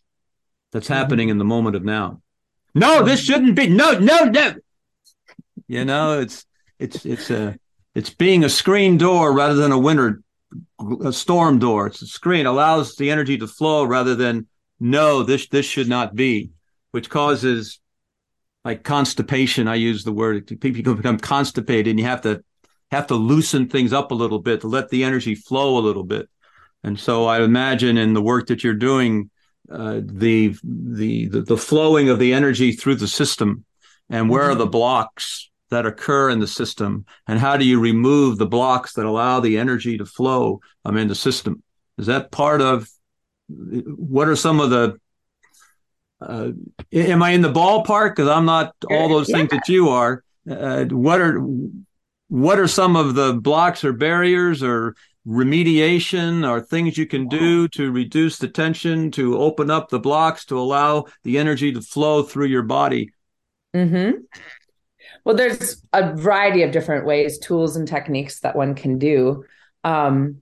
that's 0.71 0.87
mm-hmm. 0.87 0.93
happening 0.95 1.29
in 1.29 1.37
the 1.37 1.45
moment 1.45 1.75
of 1.75 1.83
now. 1.83 2.21
No, 2.73 3.03
this 3.03 3.21
shouldn't 3.21 3.55
be. 3.55 3.67
No, 3.67 3.99
no, 3.99 4.25
no. 4.25 4.53
You 5.67 5.85
know, 5.85 6.19
it's 6.19 6.45
it's 6.79 7.05
it's 7.05 7.29
a 7.29 7.57
it's 7.93 8.09
being 8.09 8.43
a 8.43 8.49
screen 8.49 8.97
door 8.97 9.33
rather 9.33 9.55
than 9.55 9.71
a 9.71 9.79
winter 9.79 10.21
a 11.03 11.13
storm 11.13 11.59
door. 11.59 11.87
It's 11.87 12.01
a 12.01 12.07
screen 12.07 12.45
allows 12.45 12.95
the 12.95 13.11
energy 13.11 13.37
to 13.37 13.47
flow 13.47 13.83
rather 13.83 14.15
than 14.15 14.47
no, 14.79 15.23
this 15.23 15.47
this 15.47 15.65
should 15.65 15.87
not 15.87 16.15
be, 16.15 16.51
which 16.91 17.09
causes 17.09 17.80
like 18.63 18.83
constipation. 18.83 19.67
I 19.67 19.75
use 19.75 20.03
the 20.03 20.11
word 20.11 20.47
people 20.59 20.95
become 20.95 21.17
constipated, 21.17 21.87
and 21.87 21.99
you 21.99 22.05
have 22.05 22.21
to 22.21 22.43
have 22.91 23.07
to 23.07 23.15
loosen 23.15 23.69
things 23.69 23.93
up 23.93 24.11
a 24.11 24.15
little 24.15 24.39
bit 24.39 24.61
to 24.61 24.67
let 24.67 24.89
the 24.89 25.03
energy 25.03 25.35
flow 25.35 25.77
a 25.77 25.81
little 25.81 26.03
bit. 26.03 26.29
And 26.83 26.99
so 26.99 27.25
I 27.25 27.41
imagine 27.41 27.97
in 27.97 28.13
the 28.13 28.21
work 28.21 28.47
that 28.47 28.63
you're 28.63 28.73
doing, 28.73 29.29
uh, 29.71 30.01
the, 30.03 30.55
the, 30.63 31.27
the 31.27 31.57
flowing 31.57 32.09
of 32.09 32.19
the 32.19 32.33
energy 32.33 32.73
through 32.73 32.95
the 32.95 33.07
system, 33.07 33.63
and 34.09 34.29
where 34.29 34.43
mm-hmm. 34.43 34.51
are 34.51 34.55
the 34.55 34.65
blocks 34.65 35.49
that 35.69 35.85
occur 35.85 36.29
in 36.29 36.39
the 36.39 36.47
system, 36.47 37.05
and 37.27 37.39
how 37.39 37.55
do 37.55 37.65
you 37.65 37.79
remove 37.79 38.37
the 38.37 38.45
blocks 38.45 38.93
that 38.93 39.05
allow 39.05 39.39
the 39.39 39.57
energy 39.57 39.97
to 39.97 40.05
flow 40.05 40.59
um, 40.83 40.97
in 40.97 41.07
the 41.07 41.15
system? 41.15 41.63
Is 41.97 42.07
that 42.07 42.31
part 42.31 42.61
of 42.61 42.89
what 43.47 44.27
are 44.27 44.35
some 44.35 44.59
of 44.59 44.69
the 44.69 44.99
uh, 46.21 46.51
am 46.93 47.23
I 47.23 47.31
in 47.31 47.41
the 47.41 47.51
ballpark? 47.51 48.11
Because 48.11 48.29
I'm 48.29 48.45
not 48.45 48.75
all 48.89 49.09
those 49.09 49.29
yeah. 49.29 49.37
things 49.37 49.49
that 49.51 49.67
you 49.67 49.89
are. 49.89 50.23
Uh, 50.49 50.85
what 50.85 51.21
are 51.21 51.41
what 52.27 52.59
are 52.59 52.67
some 52.67 52.95
of 52.95 53.15
the 53.15 53.33
blocks 53.33 53.83
or 53.83 53.93
barriers 53.93 54.63
or 54.63 54.95
remediation 55.27 56.49
or 56.49 56.61
things 56.61 56.97
you 56.97 57.05
can 57.05 57.27
do 57.27 57.67
to 57.69 57.91
reduce 57.91 58.37
the 58.37 58.47
tension, 58.47 59.11
to 59.11 59.37
open 59.37 59.69
up 59.69 59.89
the 59.89 59.99
blocks, 59.99 60.45
to 60.45 60.57
allow 60.57 61.05
the 61.23 61.37
energy 61.37 61.71
to 61.71 61.81
flow 61.81 62.23
through 62.23 62.47
your 62.47 62.63
body? 62.63 63.11
Mm-hmm. 63.75 64.21
Well, 65.23 65.35
there's 65.35 65.83
a 65.93 66.15
variety 66.15 66.63
of 66.63 66.71
different 66.71 67.05
ways, 67.05 67.37
tools, 67.37 67.75
and 67.75 67.87
techniques 67.87 68.39
that 68.39 68.55
one 68.55 68.73
can 68.75 68.97
do. 68.97 69.45
Um, 69.83 70.41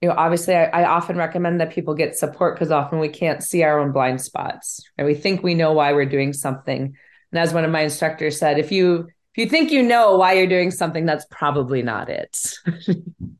you 0.00 0.08
know, 0.08 0.14
obviously, 0.16 0.54
I, 0.54 0.64
I 0.66 0.84
often 0.84 1.16
recommend 1.16 1.60
that 1.60 1.72
people 1.72 1.94
get 1.94 2.16
support 2.16 2.54
because 2.54 2.70
often 2.70 3.00
we 3.00 3.08
can't 3.08 3.42
see 3.42 3.62
our 3.64 3.80
own 3.80 3.92
blind 3.92 4.20
spots, 4.20 4.80
and 4.96 5.06
we 5.06 5.14
think 5.14 5.42
we 5.42 5.54
know 5.54 5.72
why 5.72 5.92
we're 5.92 6.06
doing 6.06 6.32
something. 6.32 6.96
And 7.32 7.38
as 7.38 7.52
one 7.52 7.64
of 7.64 7.70
my 7.70 7.82
instructors 7.82 8.38
said, 8.38 8.58
if 8.58 8.70
you 8.70 9.08
if 9.34 9.44
you 9.44 9.50
think 9.50 9.70
you 9.70 9.82
know 9.82 10.16
why 10.16 10.34
you're 10.34 10.46
doing 10.46 10.70
something, 10.70 11.04
that's 11.04 11.26
probably 11.30 11.82
not 11.82 12.08
it. 12.08 12.54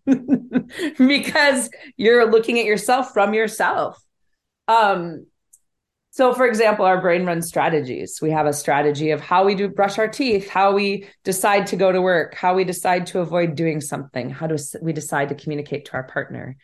because 0.99 1.71
you're 1.97 2.31
looking 2.31 2.59
at 2.59 2.67
yourself 2.67 3.13
from 3.13 3.35
yourself. 3.35 4.03
Um, 4.67 5.27
so, 6.19 6.35
for 6.35 6.49
example, 6.49 6.85
our 6.85 7.01
brain 7.01 7.25
runs 7.25 7.47
strategies. 7.47 8.19
We 8.21 8.33
have 8.33 8.47
a 8.47 8.53
strategy 8.53 9.13
of 9.13 9.21
how 9.21 9.45
we 9.45 9.55
do 9.55 9.69
brush 9.69 10.01
our 10.01 10.09
teeth, 10.09 10.49
how 10.49 10.75
we 10.75 11.07
decide 11.23 11.69
to 11.69 11.77
go 11.77 11.93
to 11.93 12.03
work, 12.03 12.35
how 12.35 12.57
we 12.57 12.65
decide 12.65 13.07
to 13.07 13.21
avoid 13.21 13.55
doing 13.55 13.81
something, 13.81 14.29
how 14.29 14.49
do 14.49 14.57
we 14.83 14.93
decide 14.93 15.29
to 15.29 15.37
communicate 15.37 15.85
to 15.85 15.93
our 15.93 16.03
partner. 16.03 16.57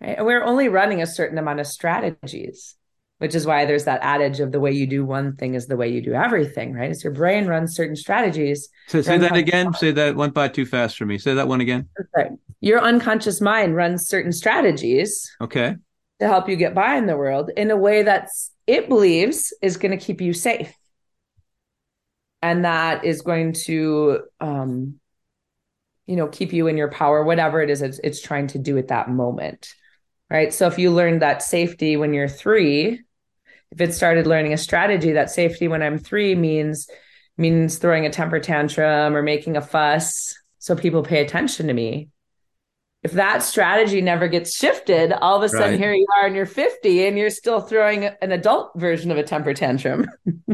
Right? 0.00 0.16
And 0.16 0.24
we're 0.24 0.44
only 0.44 0.68
running 0.68 1.02
a 1.02 1.08
certain 1.08 1.38
amount 1.38 1.58
of 1.58 1.66
strategies 1.66 2.76
which 3.18 3.34
is 3.34 3.46
why 3.46 3.64
there's 3.64 3.84
that 3.84 4.00
adage 4.02 4.38
of 4.40 4.52
the 4.52 4.60
way 4.60 4.70
you 4.70 4.86
do 4.86 5.04
one 5.04 5.34
thing 5.36 5.54
is 5.54 5.66
the 5.66 5.76
way 5.76 5.88
you 5.88 6.02
do 6.02 6.12
everything, 6.12 6.74
right? 6.74 6.90
As 6.90 7.02
your 7.02 7.12
brain 7.12 7.46
runs 7.46 7.74
certain 7.74 7.96
strategies. 7.96 8.68
So 8.88 9.02
say 9.02 9.18
that 9.18 9.34
again. 9.34 9.72
Say 9.74 9.92
that 9.92 10.14
went 10.14 10.34
by 10.34 10.48
too 10.48 10.66
fast 10.66 10.98
for 10.98 11.06
me. 11.06 11.18
Say 11.18 11.34
that 11.34 11.48
one 11.48 11.60
again. 11.60 11.88
Right. 12.14 12.32
Your 12.60 12.80
unconscious 12.80 13.40
mind 13.40 13.76
runs 13.76 14.08
certain 14.08 14.32
strategies. 14.32 15.34
Okay. 15.40 15.76
To 16.20 16.26
help 16.28 16.48
you 16.48 16.56
get 16.56 16.74
by 16.74 16.96
in 16.96 17.06
the 17.06 17.16
world 17.16 17.50
in 17.56 17.70
a 17.70 17.76
way 17.76 18.02
that's 18.02 18.50
it 18.66 18.88
believes 18.88 19.52
is 19.62 19.76
going 19.76 19.96
to 19.96 20.04
keep 20.04 20.20
you 20.20 20.32
safe. 20.32 20.74
And 22.42 22.64
that 22.64 23.04
is 23.04 23.22
going 23.22 23.54
to 23.64 24.20
um, 24.40 25.00
you 26.06 26.16
know, 26.16 26.28
keep 26.28 26.52
you 26.52 26.66
in 26.66 26.76
your 26.76 26.90
power, 26.90 27.24
whatever 27.24 27.62
it 27.62 27.70
is 27.70 27.80
it's, 27.80 27.98
it's 28.04 28.20
trying 28.20 28.48
to 28.48 28.58
do 28.58 28.76
at 28.76 28.88
that 28.88 29.08
moment 29.08 29.74
right? 30.30 30.52
So 30.52 30.66
if 30.66 30.78
you 30.78 30.90
learned 30.90 31.22
that 31.22 31.42
safety 31.42 31.96
when 31.96 32.12
you're 32.12 32.28
three, 32.28 33.02
if 33.70 33.80
it 33.80 33.94
started 33.94 34.26
learning 34.26 34.52
a 34.52 34.58
strategy 34.58 35.12
that 35.12 35.30
safety 35.30 35.68
when 35.68 35.82
I'm 35.82 35.98
three 35.98 36.34
means 36.34 36.88
means 37.36 37.78
throwing 37.78 38.06
a 38.06 38.10
temper 38.10 38.38
tantrum 38.38 39.16
or 39.16 39.22
making 39.22 39.56
a 39.56 39.60
fuss 39.60 40.34
so 40.58 40.76
people 40.76 41.02
pay 41.02 41.20
attention 41.22 41.66
to 41.66 41.72
me. 41.72 42.08
If 43.04 43.12
that 43.12 43.42
strategy 43.42 44.00
never 44.00 44.28
gets 44.28 44.56
shifted, 44.56 45.12
all 45.12 45.36
of 45.36 45.42
a 45.42 45.48
sudden 45.48 45.72
right. 45.72 45.78
here 45.78 45.92
you 45.92 46.06
are 46.16 46.26
and 46.26 46.34
you're 46.34 46.46
50 46.46 47.06
and 47.06 47.18
you're 47.18 47.30
still 47.30 47.60
throwing 47.60 48.06
an 48.06 48.32
adult 48.32 48.72
version 48.76 49.10
of 49.10 49.18
a 49.18 49.22
temper 49.22 49.52
tantrum. 49.52 50.06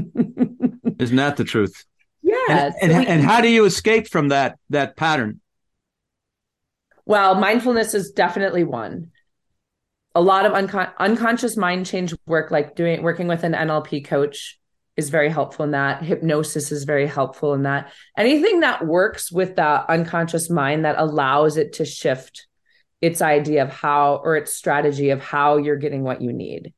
Isn't 0.99 1.17
that 1.17 1.37
the 1.37 1.45
truth? 1.45 1.87
Yes. 2.23 2.75
And, 2.83 2.93
and, 2.93 3.07
and 3.07 3.23
how 3.23 3.41
do 3.41 3.49
you 3.49 3.65
escape 3.65 4.09
from 4.09 4.29
that 4.29 4.59
that 4.71 4.97
pattern? 4.97 5.41
Well, 7.07 7.37
mindfulness 7.37 7.95
is 7.95 8.11
definitely 8.11 8.65
one 8.65 9.11
a 10.15 10.21
lot 10.21 10.47
of 10.47 10.53
uncon- 10.53 10.93
unconscious 10.99 11.57
mind 11.57 11.87
change 11.87 12.15
work 12.27 12.51
like 12.51 12.75
doing 12.75 13.03
working 13.03 13.29
with 13.29 13.45
an 13.45 13.53
NLP 13.53 14.05
coach 14.05 14.60
is 15.01 15.11
very 15.11 15.29
helpful 15.29 15.65
in 15.65 15.73
that. 15.73 16.03
Hypnosis 16.03 16.71
is 16.71 16.85
very 16.85 17.07
helpful 17.07 17.55
in 17.55 17.65
that. 17.65 17.93
Anything 18.17 18.61
that 18.61 18.87
works 18.87 19.33
with 19.33 19.57
that 19.57 19.87
unconscious 19.89 20.49
mind 20.49 20.85
that 20.85 20.97
allows 20.99 21.57
it 21.57 21.73
to 21.75 21.85
shift 21.85 22.47
its 23.01 23.21
idea 23.23 23.63
of 23.63 23.71
how 23.71 24.21
or 24.23 24.37
its 24.37 24.53
strategy 24.53 25.11
of 25.11 25.21
how 25.21 25.57
you're 25.57 25.77
getting 25.77 26.03
what 26.05 26.21
you 26.21 26.33
need 26.33 26.73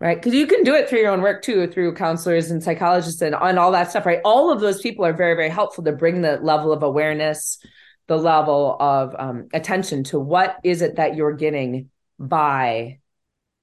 right? 0.00 0.16
Because 0.16 0.32
you 0.32 0.46
can 0.46 0.62
do 0.62 0.74
it 0.74 0.88
through 0.88 1.00
your 1.00 1.10
own 1.10 1.20
work 1.20 1.42
too 1.42 1.66
through 1.66 1.94
counselors 1.94 2.50
and 2.50 2.62
psychologists 2.62 3.20
and, 3.20 3.36
and 3.38 3.58
all 3.58 3.72
that 3.72 3.90
stuff 3.90 4.06
right? 4.06 4.20
All 4.24 4.50
of 4.50 4.60
those 4.60 4.80
people 4.80 5.04
are 5.04 5.12
very 5.12 5.34
very 5.34 5.50
helpful 5.50 5.84
to 5.84 5.92
bring 5.92 6.22
the 6.22 6.38
level 6.38 6.72
of 6.72 6.82
awareness 6.82 7.58
the 8.06 8.16
level 8.16 8.76
of 8.80 9.14
um, 9.18 9.48
attention 9.52 10.02
to 10.02 10.18
what 10.18 10.56
is 10.64 10.82
it 10.82 10.96
that 10.96 11.14
you're 11.14 11.34
getting 11.34 11.90
by 12.18 12.99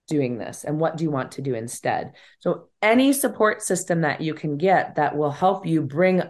doing 0.07 0.37
this 0.37 0.63
and 0.63 0.79
what 0.79 0.97
do 0.97 1.03
you 1.03 1.11
want 1.11 1.33
to 1.33 1.41
do 1.41 1.53
instead? 1.53 2.13
So 2.39 2.69
any 2.81 3.13
support 3.13 3.61
system 3.61 4.01
that 4.01 4.21
you 4.21 4.33
can 4.33 4.57
get 4.57 4.95
that 4.95 5.15
will 5.15 5.31
help 5.31 5.65
you 5.65 5.81
bring 5.81 6.23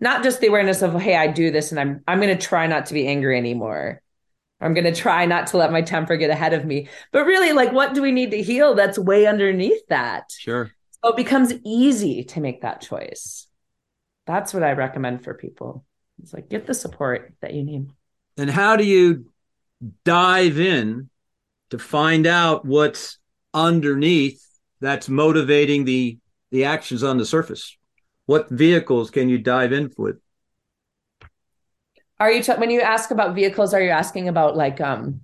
not 0.00 0.22
just 0.22 0.40
the 0.40 0.46
awareness 0.46 0.82
of 0.82 1.00
hey 1.00 1.16
i 1.16 1.26
do 1.26 1.50
this 1.50 1.72
and 1.72 1.80
i'm 1.80 2.04
i'm 2.06 2.20
going 2.20 2.36
to 2.36 2.46
try 2.46 2.68
not 2.68 2.86
to 2.86 2.94
be 2.94 3.06
angry 3.06 3.36
anymore. 3.36 4.02
I'm 4.60 4.74
going 4.74 4.92
to 4.92 4.94
try 4.94 5.24
not 5.26 5.48
to 5.48 5.56
let 5.56 5.70
my 5.70 5.82
temper 5.82 6.16
get 6.16 6.30
ahead 6.30 6.52
of 6.52 6.64
me. 6.64 6.88
But 7.12 7.26
really 7.26 7.52
like 7.52 7.72
what 7.72 7.94
do 7.94 8.02
we 8.02 8.12
need 8.12 8.32
to 8.32 8.42
heal 8.42 8.74
that's 8.74 8.98
way 8.98 9.26
underneath 9.26 9.86
that? 9.88 10.32
Sure. 10.36 10.70
So 11.04 11.10
it 11.10 11.16
becomes 11.16 11.52
easy 11.64 12.24
to 12.24 12.40
make 12.40 12.62
that 12.62 12.80
choice. 12.80 13.46
That's 14.26 14.52
what 14.52 14.62
i 14.62 14.72
recommend 14.72 15.24
for 15.24 15.34
people. 15.34 15.84
It's 16.22 16.34
like 16.34 16.48
get 16.48 16.66
the 16.66 16.74
support 16.74 17.34
that 17.40 17.54
you 17.54 17.62
need. 17.64 17.90
And 18.36 18.50
how 18.50 18.76
do 18.76 18.84
you 18.84 19.26
dive 20.04 20.58
in 20.58 21.08
to 21.70 21.78
find 21.78 22.26
out 22.26 22.64
what's 22.64 23.18
underneath 23.54 24.44
that's 24.80 25.08
motivating 25.08 25.84
the 25.84 26.18
the 26.50 26.64
actions 26.64 27.02
on 27.02 27.18
the 27.18 27.26
surface. 27.26 27.76
What 28.26 28.48
vehicles 28.48 29.10
can 29.10 29.28
you 29.28 29.38
dive 29.38 29.72
in 29.72 29.90
with? 29.96 30.16
Are 32.20 32.30
you 32.32 32.42
t- 32.42 32.52
when 32.52 32.70
you 32.70 32.80
ask 32.80 33.10
about 33.10 33.34
vehicles? 33.34 33.74
Are 33.74 33.82
you 33.82 33.90
asking 33.90 34.28
about 34.28 34.56
like 34.56 34.80
um 34.80 35.20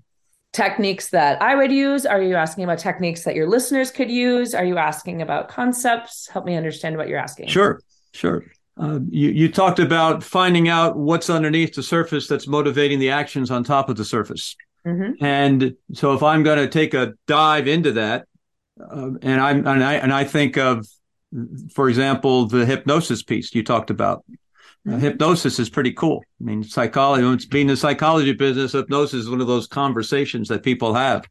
techniques 0.52 1.10
that 1.10 1.42
I 1.42 1.54
would 1.54 1.72
use? 1.72 2.06
Are 2.06 2.22
you 2.22 2.36
asking 2.36 2.64
about 2.64 2.78
techniques 2.78 3.24
that 3.24 3.34
your 3.34 3.48
listeners 3.48 3.90
could 3.90 4.10
use? 4.10 4.54
Are 4.54 4.64
you 4.64 4.78
asking 4.78 5.20
about 5.20 5.48
concepts? 5.48 6.28
Help 6.28 6.44
me 6.44 6.56
understand 6.56 6.96
what 6.96 7.08
you're 7.08 7.18
asking. 7.18 7.48
Sure, 7.48 7.80
sure. 8.12 8.44
Uh, 8.76 9.00
you, 9.08 9.30
you 9.30 9.52
talked 9.52 9.78
about 9.78 10.24
finding 10.24 10.68
out 10.68 10.96
what's 10.96 11.30
underneath 11.30 11.74
the 11.74 11.82
surface 11.82 12.26
that's 12.26 12.48
motivating 12.48 12.98
the 12.98 13.10
actions 13.10 13.50
on 13.50 13.62
top 13.62 13.88
of 13.88 13.96
the 13.96 14.04
surface. 14.04 14.56
Mm-hmm. 14.86 15.24
And 15.24 15.76
so 15.92 16.12
if 16.12 16.22
I'm 16.22 16.42
going 16.42 16.58
to 16.58 16.68
take 16.68 16.94
a 16.94 17.14
dive 17.26 17.68
into 17.68 17.92
that, 17.92 18.26
uh, 18.80 19.10
and 19.22 19.40
I'm 19.40 19.66
and 19.66 19.84
I 19.84 19.94
and 19.94 20.12
I 20.12 20.24
think 20.24 20.56
of, 20.56 20.86
for 21.72 21.88
example, 21.88 22.46
the 22.46 22.66
hypnosis 22.66 23.22
piece 23.22 23.54
you 23.54 23.62
talked 23.62 23.90
about. 23.90 24.24
Uh, 24.86 24.98
hypnosis 24.98 25.58
is 25.58 25.70
pretty 25.70 25.92
cool. 25.92 26.22
I 26.40 26.44
mean, 26.44 26.62
psychology, 26.62 27.26
it's 27.26 27.46
being 27.46 27.62
in 27.62 27.68
the 27.68 27.76
psychology 27.76 28.34
business, 28.34 28.72
hypnosis 28.72 29.20
is 29.20 29.30
one 29.30 29.40
of 29.40 29.46
those 29.46 29.66
conversations 29.66 30.48
that 30.48 30.62
people 30.62 30.92
have. 30.92 31.22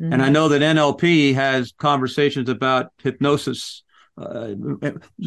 Mm-hmm. 0.00 0.12
And 0.12 0.22
I 0.22 0.28
know 0.28 0.48
that 0.48 0.62
NLP 0.62 1.34
has 1.34 1.72
conversations 1.76 2.48
about 2.48 2.92
hypnosis. 3.02 3.82
Uh, 4.16 4.54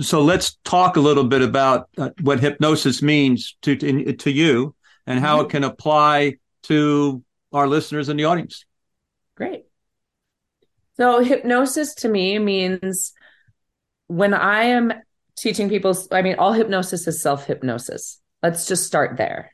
so 0.01 0.21
let's 0.21 0.57
talk 0.63 0.95
a 0.95 1.01
little 1.01 1.25
bit 1.25 1.41
about 1.41 1.89
uh, 1.97 2.11
what 2.21 2.39
hypnosis 2.39 3.01
means 3.01 3.57
to, 3.63 3.75
to, 3.75 4.13
to 4.13 4.31
you 4.31 4.73
and 5.05 5.19
how 5.19 5.37
mm-hmm. 5.37 5.47
it 5.47 5.49
can 5.49 5.63
apply 5.65 6.35
to 6.63 7.21
our 7.53 7.67
listeners 7.67 8.09
in 8.09 8.17
the 8.17 8.25
audience. 8.25 8.65
Great. 9.35 9.65
So 10.97 11.19
hypnosis 11.19 11.93
to 11.95 12.09
me 12.09 12.39
means 12.39 13.13
when 14.07 14.33
I 14.33 14.63
am 14.63 14.93
teaching 15.37 15.69
people, 15.69 15.95
I 16.11 16.21
mean, 16.21 16.35
all 16.39 16.53
hypnosis 16.53 17.07
is 17.07 17.21
self 17.21 17.45
hypnosis. 17.45 18.19
Let's 18.41 18.67
just 18.67 18.85
start 18.85 19.17
there. 19.17 19.53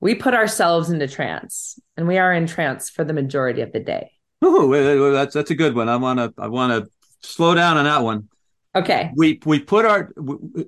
We 0.00 0.14
put 0.14 0.34
ourselves 0.34 0.90
into 0.90 1.08
trance 1.08 1.78
and 1.96 2.06
we 2.06 2.18
are 2.18 2.32
in 2.32 2.46
trance 2.46 2.90
for 2.90 3.04
the 3.04 3.12
majority 3.12 3.62
of 3.62 3.72
the 3.72 3.80
day. 3.80 4.10
Ooh, 4.44 5.12
that's 5.12 5.34
that's 5.34 5.50
a 5.50 5.54
good 5.54 5.74
one. 5.74 5.88
I 5.88 5.96
want 5.96 6.18
to 6.18 6.34
I 6.36 6.48
want 6.48 6.84
to 6.84 6.90
slow 7.26 7.54
down 7.54 7.78
on 7.78 7.84
that 7.84 8.02
one. 8.02 8.28
Okay. 8.74 9.10
We 9.14 9.40
we 9.46 9.60
put 9.60 9.84
our 9.86 10.10
we, 10.16 10.66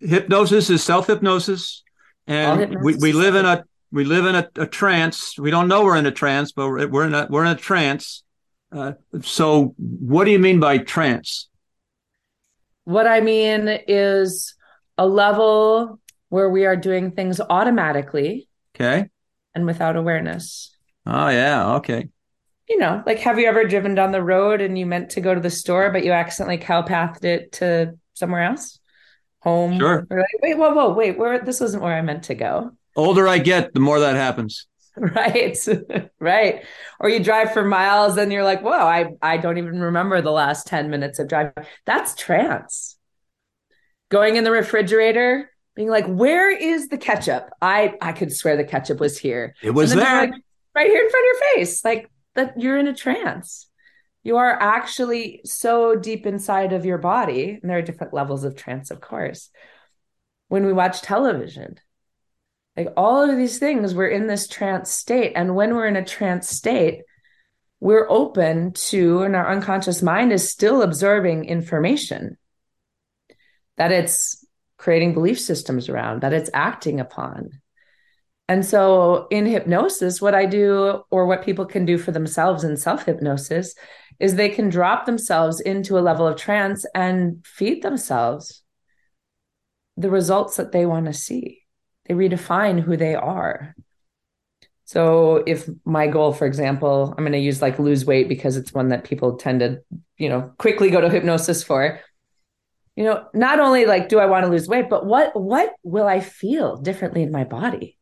hypnosis 0.00 0.68
is 0.68 0.82
self 0.82 1.06
hypnosis, 1.06 1.82
and 2.26 2.76
we, 2.82 2.96
we 2.96 3.12
live 3.12 3.36
in 3.36 3.46
a 3.46 3.64
we 3.90 4.04
live 4.04 4.26
in 4.26 4.34
a, 4.34 4.48
a, 4.56 4.66
trance. 4.66 5.38
We 5.38 5.50
don't 5.50 5.68
know 5.68 5.84
we're 5.84 5.96
in 5.96 6.06
a 6.06 6.10
trance, 6.10 6.52
but 6.52 6.68
we're, 6.68 6.86
we're 6.88 7.06
in 7.06 7.14
a 7.14 7.26
we're 7.30 7.44
in 7.44 7.52
a 7.52 7.56
trance. 7.56 8.22
Uh, 8.70 8.92
so, 9.22 9.74
what 9.78 10.24
do 10.24 10.30
you 10.30 10.38
mean 10.38 10.60
by 10.60 10.78
trance? 10.78 11.48
What 12.84 13.06
I 13.06 13.20
mean 13.20 13.68
is 13.86 14.54
a 14.96 15.06
level 15.06 16.00
where 16.28 16.50
we 16.50 16.66
are 16.66 16.76
doing 16.76 17.12
things 17.12 17.40
automatically. 17.40 18.48
Okay. 18.74 19.08
And 19.54 19.66
without 19.66 19.96
awareness. 19.96 20.74
Oh, 21.06 21.28
yeah. 21.28 21.76
Okay. 21.76 22.08
You 22.68 22.78
know, 22.78 23.02
like 23.06 23.18
have 23.20 23.38
you 23.38 23.46
ever 23.46 23.64
driven 23.64 23.94
down 23.94 24.12
the 24.12 24.22
road 24.22 24.60
and 24.60 24.78
you 24.78 24.84
meant 24.84 25.10
to 25.10 25.22
go 25.22 25.34
to 25.34 25.40
the 25.40 25.50
store, 25.50 25.90
but 25.90 26.04
you 26.04 26.12
accidentally 26.12 26.58
cowpathed 26.58 27.24
it 27.24 27.52
to 27.52 27.98
somewhere 28.12 28.42
else? 28.42 28.78
Home. 29.40 29.78
Sure. 29.78 30.06
Like, 30.10 30.26
wait, 30.42 30.58
whoa, 30.58 30.74
whoa, 30.74 30.92
wait, 30.92 31.16
where 31.16 31.38
this 31.38 31.60
wasn't 31.60 31.82
where 31.82 31.96
I 31.96 32.02
meant 32.02 32.24
to 32.24 32.34
go. 32.34 32.72
Older 32.98 33.28
I 33.28 33.38
get, 33.38 33.72
the 33.72 33.80
more 33.80 34.00
that 34.00 34.16
happens. 34.16 34.66
Right. 35.00 35.56
right. 36.18 36.64
Or 36.98 37.08
you 37.08 37.22
drive 37.22 37.52
for 37.52 37.64
miles 37.64 38.16
and 38.16 38.32
you're 38.32 38.42
like, 38.42 38.62
whoa, 38.62 38.72
I, 38.72 39.10
I 39.22 39.36
don't 39.36 39.56
even 39.56 39.78
remember 39.78 40.20
the 40.20 40.32
last 40.32 40.66
10 40.66 40.90
minutes 40.90 41.20
of 41.20 41.28
driving. 41.28 41.52
That's 41.86 42.16
trance. 42.16 42.96
Going 44.08 44.34
in 44.34 44.42
the 44.42 44.50
refrigerator, 44.50 45.52
being 45.76 45.88
like, 45.88 46.06
where 46.08 46.50
is 46.50 46.88
the 46.88 46.98
ketchup? 46.98 47.48
I 47.62 47.94
I 48.02 48.10
could 48.10 48.32
swear 48.32 48.56
the 48.56 48.64
ketchup 48.64 48.98
was 48.98 49.16
here. 49.16 49.54
It 49.62 49.70
was 49.70 49.94
there. 49.94 50.22
Like, 50.22 50.32
right 50.74 50.88
here 50.88 51.04
in 51.04 51.08
front 51.08 51.24
of 51.24 51.40
your 51.40 51.54
face. 51.54 51.84
Like 51.84 52.10
that 52.34 52.60
you're 52.60 52.78
in 52.78 52.88
a 52.88 52.94
trance. 52.94 53.68
You 54.24 54.38
are 54.38 54.50
actually 54.50 55.42
so 55.44 55.94
deep 55.94 56.26
inside 56.26 56.72
of 56.72 56.84
your 56.84 56.98
body. 56.98 57.60
And 57.62 57.70
there 57.70 57.78
are 57.78 57.82
different 57.82 58.12
levels 58.12 58.42
of 58.42 58.56
trance, 58.56 58.90
of 58.90 59.00
course. 59.00 59.50
When 60.48 60.66
we 60.66 60.72
watch 60.72 61.02
television, 61.02 61.78
like 62.78 62.92
all 62.96 63.28
of 63.28 63.36
these 63.36 63.58
things, 63.58 63.92
we're 63.92 64.06
in 64.06 64.28
this 64.28 64.46
trance 64.46 64.92
state. 64.92 65.32
And 65.34 65.56
when 65.56 65.74
we're 65.74 65.88
in 65.88 65.96
a 65.96 66.04
trance 66.04 66.48
state, 66.48 67.02
we're 67.80 68.08
open 68.08 68.72
to, 68.72 69.22
and 69.22 69.34
our 69.34 69.50
unconscious 69.50 70.00
mind 70.00 70.32
is 70.32 70.48
still 70.48 70.82
absorbing 70.82 71.44
information 71.44 72.36
that 73.78 73.90
it's 73.90 74.46
creating 74.76 75.12
belief 75.12 75.40
systems 75.40 75.88
around, 75.88 76.20
that 76.20 76.32
it's 76.32 76.50
acting 76.54 77.00
upon. 77.00 77.50
And 78.48 78.64
so 78.64 79.26
in 79.28 79.44
hypnosis, 79.44 80.22
what 80.22 80.36
I 80.36 80.46
do, 80.46 81.02
or 81.10 81.26
what 81.26 81.44
people 81.44 81.66
can 81.66 81.84
do 81.84 81.98
for 81.98 82.12
themselves 82.12 82.62
in 82.62 82.76
self 82.76 83.06
hypnosis, 83.06 83.74
is 84.20 84.36
they 84.36 84.50
can 84.50 84.68
drop 84.68 85.04
themselves 85.04 85.60
into 85.60 85.98
a 85.98 86.00
level 86.00 86.28
of 86.28 86.36
trance 86.36 86.86
and 86.94 87.44
feed 87.44 87.82
themselves 87.82 88.62
the 89.96 90.10
results 90.10 90.56
that 90.58 90.70
they 90.70 90.86
want 90.86 91.06
to 91.06 91.12
see 91.12 91.62
they 92.08 92.14
redefine 92.14 92.80
who 92.80 92.96
they 92.96 93.14
are. 93.14 93.74
So 94.84 95.44
if 95.46 95.68
my 95.84 96.06
goal, 96.06 96.32
for 96.32 96.46
example, 96.46 97.14
I'm 97.16 97.24
going 97.24 97.32
to 97.32 97.38
use 97.38 97.60
like 97.60 97.78
lose 97.78 98.06
weight 98.06 98.28
because 98.28 98.56
it's 98.56 98.72
one 98.72 98.88
that 98.88 99.04
people 99.04 99.36
tend 99.36 99.60
to, 99.60 99.82
you 100.16 100.30
know, 100.30 100.52
quickly 100.56 100.90
go 100.90 101.00
to 101.00 101.10
hypnosis 101.10 101.62
for. 101.62 102.00
You 102.96 103.04
know, 103.04 103.26
not 103.34 103.60
only 103.60 103.84
like 103.84 104.08
do 104.08 104.18
I 104.18 104.26
want 104.26 104.46
to 104.46 104.50
lose 104.50 104.66
weight, 104.66 104.88
but 104.88 105.04
what 105.04 105.38
what 105.38 105.74
will 105.82 106.06
I 106.06 106.20
feel 106.20 106.78
differently 106.78 107.22
in 107.22 107.30
my 107.30 107.44
body? 107.44 107.98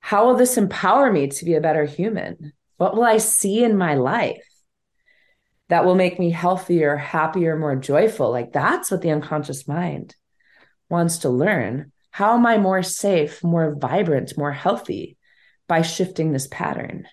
How 0.00 0.26
will 0.26 0.36
this 0.36 0.56
empower 0.56 1.12
me 1.12 1.28
to 1.28 1.44
be 1.44 1.54
a 1.54 1.60
better 1.60 1.84
human? 1.84 2.54
What 2.78 2.96
will 2.96 3.04
I 3.04 3.18
see 3.18 3.62
in 3.62 3.76
my 3.76 3.94
life 3.94 4.44
that 5.68 5.84
will 5.84 5.94
make 5.94 6.18
me 6.18 6.30
healthier, 6.30 6.96
happier, 6.96 7.56
more 7.56 7.76
joyful? 7.76 8.30
Like 8.30 8.52
that's 8.52 8.90
what 8.90 9.02
the 9.02 9.10
unconscious 9.10 9.68
mind 9.68 10.16
wants 10.88 11.18
to 11.18 11.28
learn 11.28 11.92
how 12.14 12.34
am 12.34 12.46
I 12.46 12.58
more 12.58 12.84
safe, 12.84 13.42
more 13.42 13.74
vibrant, 13.74 14.38
more 14.38 14.52
healthy 14.52 15.16
by 15.66 15.82
shifting 15.82 16.30
this 16.30 16.46
pattern? 16.46 17.08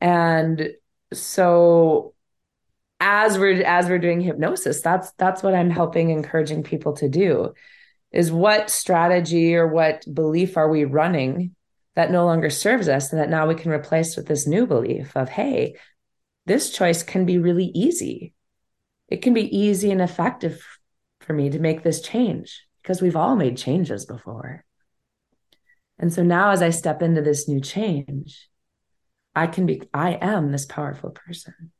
And 0.00 0.70
so 1.12 2.14
as 2.98 3.38
we're 3.38 3.62
as 3.64 3.90
we're 3.90 3.98
doing 3.98 4.22
hypnosis, 4.22 4.80
that's 4.80 5.12
that's 5.18 5.42
what 5.42 5.54
I'm 5.54 5.68
helping 5.68 6.08
encouraging 6.08 6.62
people 6.62 6.94
to 6.94 7.10
do 7.10 7.52
is 8.12 8.32
what 8.32 8.70
strategy 8.70 9.56
or 9.56 9.68
what 9.68 10.02
belief 10.10 10.56
are 10.56 10.70
we 10.70 10.84
running 10.84 11.54
that 11.96 12.10
no 12.10 12.24
longer 12.24 12.48
serves 12.48 12.88
us 12.88 13.12
and 13.12 13.20
that 13.20 13.28
now 13.28 13.46
we 13.46 13.56
can 13.56 13.72
replace 13.72 14.16
with 14.16 14.26
this 14.26 14.46
new 14.46 14.66
belief 14.66 15.14
of 15.18 15.28
hey 15.28 15.76
this 16.46 16.70
choice 16.70 17.02
can 17.02 17.26
be 17.26 17.36
really 17.36 17.70
easy 17.74 18.32
it 19.08 19.20
can 19.20 19.34
be 19.34 19.54
easy 19.54 19.90
and 19.90 20.00
effective 20.00 20.66
for 21.20 21.34
me 21.34 21.50
to 21.50 21.58
make 21.58 21.82
this 21.82 22.00
change 22.00 22.66
because 22.82 23.02
we've 23.02 23.16
all 23.16 23.36
made 23.36 23.56
changes 23.56 24.06
before. 24.06 24.64
And 25.98 26.12
so 26.12 26.22
now, 26.22 26.50
as 26.50 26.62
I 26.62 26.70
step 26.70 27.02
into 27.02 27.20
this 27.20 27.48
new 27.48 27.60
change, 27.60 28.48
I 29.34 29.46
can 29.46 29.66
be, 29.66 29.82
I 29.92 30.12
am 30.20 30.50
this 30.50 30.64
powerful 30.64 31.10
person. 31.10 31.72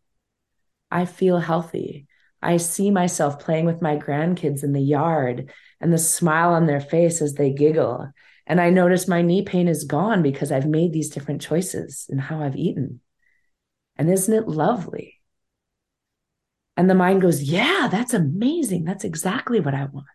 I 0.90 1.06
feel 1.06 1.38
healthy. 1.38 2.06
I 2.42 2.56
see 2.56 2.90
myself 2.90 3.38
playing 3.38 3.66
with 3.66 3.82
my 3.82 3.96
grandkids 3.96 4.62
in 4.62 4.72
the 4.72 4.80
yard 4.80 5.50
and 5.80 5.92
the 5.92 5.98
smile 5.98 6.52
on 6.52 6.66
their 6.66 6.80
face 6.80 7.22
as 7.22 7.34
they 7.34 7.52
giggle. 7.52 8.10
And 8.46 8.60
I 8.60 8.70
notice 8.70 9.06
my 9.06 9.22
knee 9.22 9.42
pain 9.42 9.68
is 9.68 9.84
gone 9.84 10.22
because 10.22 10.50
I've 10.50 10.66
made 10.66 10.92
these 10.92 11.10
different 11.10 11.40
choices 11.40 12.06
in 12.08 12.18
how 12.18 12.42
I've 12.42 12.56
eaten. 12.56 13.00
And 13.96 14.10
isn't 14.10 14.34
it 14.34 14.48
lovely? 14.48 15.20
And 16.76 16.88
the 16.88 16.94
mind 16.94 17.20
goes, 17.20 17.42
Yeah, 17.42 17.88
that's 17.90 18.14
amazing. 18.14 18.84
That's 18.84 19.04
exactly 19.04 19.60
what 19.60 19.74
I 19.74 19.84
want. 19.84 20.06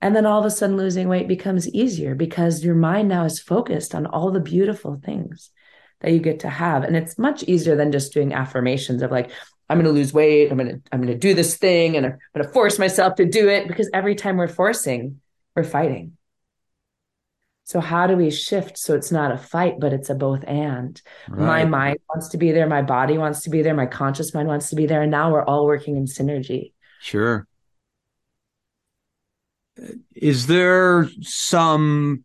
And 0.00 0.14
then 0.14 0.26
all 0.26 0.38
of 0.38 0.44
a 0.44 0.50
sudden, 0.50 0.76
losing 0.76 1.08
weight 1.08 1.26
becomes 1.26 1.68
easier 1.68 2.14
because 2.14 2.64
your 2.64 2.76
mind 2.76 3.08
now 3.08 3.24
is 3.24 3.40
focused 3.40 3.94
on 3.94 4.06
all 4.06 4.30
the 4.30 4.40
beautiful 4.40 5.00
things 5.04 5.50
that 6.00 6.12
you 6.12 6.20
get 6.20 6.40
to 6.40 6.48
have. 6.48 6.84
And 6.84 6.96
it's 6.96 7.18
much 7.18 7.42
easier 7.44 7.74
than 7.74 7.90
just 7.90 8.12
doing 8.12 8.32
affirmations 8.32 9.02
of 9.02 9.10
like, 9.10 9.32
I'm 9.68 9.76
going 9.76 9.92
to 9.92 9.92
lose 9.92 10.12
weight. 10.12 10.50
I'm 10.50 10.58
going 10.58 10.70
to, 10.70 10.80
I'm 10.92 11.02
going 11.02 11.12
to 11.12 11.18
do 11.18 11.34
this 11.34 11.56
thing 11.56 11.96
and 11.96 12.06
I'm 12.06 12.18
going 12.34 12.46
to 12.46 12.52
force 12.52 12.78
myself 12.78 13.16
to 13.16 13.24
do 13.24 13.48
it 13.48 13.66
because 13.66 13.90
every 13.92 14.14
time 14.14 14.36
we're 14.36 14.46
forcing, 14.46 15.20
we're 15.56 15.64
fighting. 15.64 16.12
So 17.64 17.80
how 17.80 18.06
do 18.06 18.16
we 18.16 18.30
shift 18.30 18.78
so 18.78 18.94
it's 18.94 19.12
not 19.12 19.32
a 19.32 19.36
fight, 19.36 19.74
but 19.78 19.92
it's 19.92 20.08
a 20.08 20.14
both 20.14 20.42
and? 20.46 20.98
Right. 21.28 21.44
My 21.44 21.64
mind 21.66 21.98
wants 22.08 22.28
to 22.28 22.38
be 22.38 22.52
there, 22.52 22.66
my 22.66 22.80
body 22.80 23.18
wants 23.18 23.42
to 23.42 23.50
be 23.50 23.60
there, 23.60 23.74
my 23.74 23.84
conscious 23.84 24.32
mind 24.32 24.48
wants 24.48 24.70
to 24.70 24.76
be 24.76 24.86
there, 24.86 25.02
and 25.02 25.10
now 25.10 25.30
we're 25.30 25.44
all 25.44 25.66
working 25.66 25.96
in 25.96 26.06
synergy. 26.06 26.72
Sure 27.00 27.46
is 30.14 30.46
there 30.46 31.08
some 31.22 32.24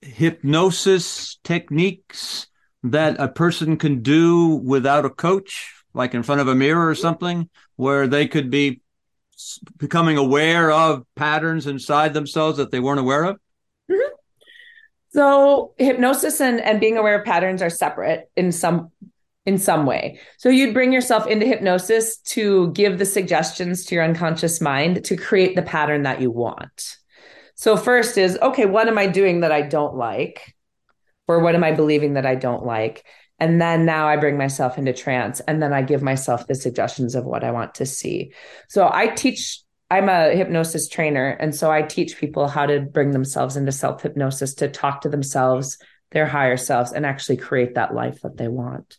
hypnosis 0.00 1.38
techniques 1.44 2.46
that 2.84 3.16
a 3.18 3.28
person 3.28 3.76
can 3.76 4.02
do 4.02 4.56
without 4.56 5.04
a 5.04 5.10
coach, 5.10 5.74
like 5.94 6.14
in 6.14 6.22
front 6.22 6.40
of 6.40 6.48
a 6.48 6.54
mirror 6.54 6.88
or 6.88 6.94
something, 6.94 7.48
where 7.76 8.06
they 8.06 8.26
could 8.26 8.50
be 8.50 8.80
becoming 9.76 10.16
aware 10.16 10.70
of 10.70 11.04
patterns 11.14 11.66
inside 11.66 12.14
themselves 12.14 12.58
that 12.58 12.70
they 12.70 12.80
weren't 12.80 13.00
aware 13.00 13.24
of? 13.24 13.36
Mm-hmm. 13.90 14.14
So 15.10 15.74
hypnosis 15.78 16.40
and, 16.40 16.60
and 16.60 16.80
being 16.80 16.96
aware 16.96 17.18
of 17.18 17.24
patterns 17.24 17.62
are 17.62 17.70
separate 17.70 18.30
in 18.36 18.52
some 18.52 18.90
in 19.48 19.56
some 19.56 19.86
way. 19.86 20.20
So 20.36 20.50
you'd 20.50 20.74
bring 20.74 20.92
yourself 20.92 21.26
into 21.26 21.46
hypnosis 21.46 22.18
to 22.18 22.70
give 22.72 22.98
the 22.98 23.06
suggestions 23.06 23.86
to 23.86 23.94
your 23.94 24.04
unconscious 24.04 24.60
mind 24.60 25.06
to 25.06 25.16
create 25.16 25.56
the 25.56 25.62
pattern 25.62 26.02
that 26.02 26.20
you 26.20 26.30
want. 26.30 26.96
So 27.54 27.74
first 27.74 28.18
is 28.18 28.38
okay, 28.42 28.66
what 28.66 28.88
am 28.88 28.98
I 28.98 29.06
doing 29.06 29.40
that 29.40 29.50
I 29.50 29.62
don't 29.62 29.96
like? 29.96 30.54
Or 31.26 31.40
what 31.40 31.54
am 31.54 31.64
I 31.64 31.72
believing 31.72 32.14
that 32.14 32.26
I 32.26 32.34
don't 32.34 32.66
like? 32.66 33.06
And 33.38 33.58
then 33.58 33.86
now 33.86 34.06
I 34.06 34.16
bring 34.16 34.36
myself 34.36 34.76
into 34.76 34.92
trance 34.92 35.40
and 35.40 35.62
then 35.62 35.72
I 35.72 35.80
give 35.80 36.02
myself 36.02 36.46
the 36.46 36.54
suggestions 36.54 37.14
of 37.14 37.24
what 37.24 37.42
I 37.42 37.50
want 37.50 37.74
to 37.76 37.86
see. 37.86 38.34
So 38.68 38.90
I 38.92 39.06
teach 39.06 39.62
I'm 39.90 40.10
a 40.10 40.36
hypnosis 40.36 40.88
trainer. 40.88 41.28
And 41.40 41.54
so 41.54 41.70
I 41.70 41.80
teach 41.80 42.18
people 42.18 42.48
how 42.48 42.66
to 42.66 42.80
bring 42.80 43.12
themselves 43.12 43.56
into 43.56 43.72
self 43.72 44.02
hypnosis 44.02 44.52
to 44.56 44.68
talk 44.68 45.00
to 45.00 45.08
themselves, 45.08 45.78
their 46.10 46.26
higher 46.26 46.58
selves, 46.58 46.92
and 46.92 47.06
actually 47.06 47.38
create 47.38 47.76
that 47.76 47.94
life 47.94 48.20
that 48.20 48.36
they 48.36 48.48
want. 48.48 48.98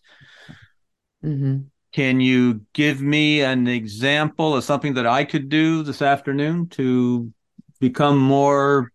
Mm-hmm. 1.23 1.57
Can 1.91 2.21
you 2.21 2.61
give 2.73 3.01
me 3.01 3.41
an 3.41 3.67
example 3.67 4.55
of 4.55 4.63
something 4.63 4.93
that 4.93 5.07
I 5.07 5.25
could 5.25 5.49
do 5.49 5.83
this 5.83 6.01
afternoon 6.01 6.67
to 6.69 7.31
become 7.79 8.17
more 8.17 8.91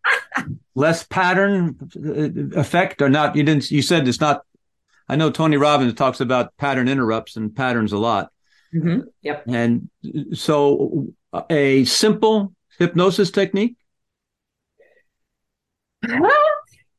less 0.75 1.03
pattern 1.03 1.77
uh, 1.97 2.61
effect 2.61 3.03
or 3.03 3.09
not? 3.09 3.35
You 3.35 3.43
didn't, 3.43 3.71
you 3.71 3.83
said 3.83 4.07
it's 4.07 4.21
not. 4.21 4.43
I 5.09 5.17
know 5.17 5.31
Tony 5.31 5.57
Robbins 5.57 5.95
talks 5.95 6.21
about 6.21 6.57
pattern 6.57 6.89
interrupts 6.89 7.37
and 7.37 7.55
patterns 7.55 7.93
a 7.93 7.99
lot. 7.99 8.31
Mm-hmm. 8.75 9.01
Yep. 9.23 9.45
And 9.49 9.91
so 10.33 11.09
a 11.51 11.85
simple 11.85 12.55
hypnosis 12.79 13.31
technique? 13.31 13.77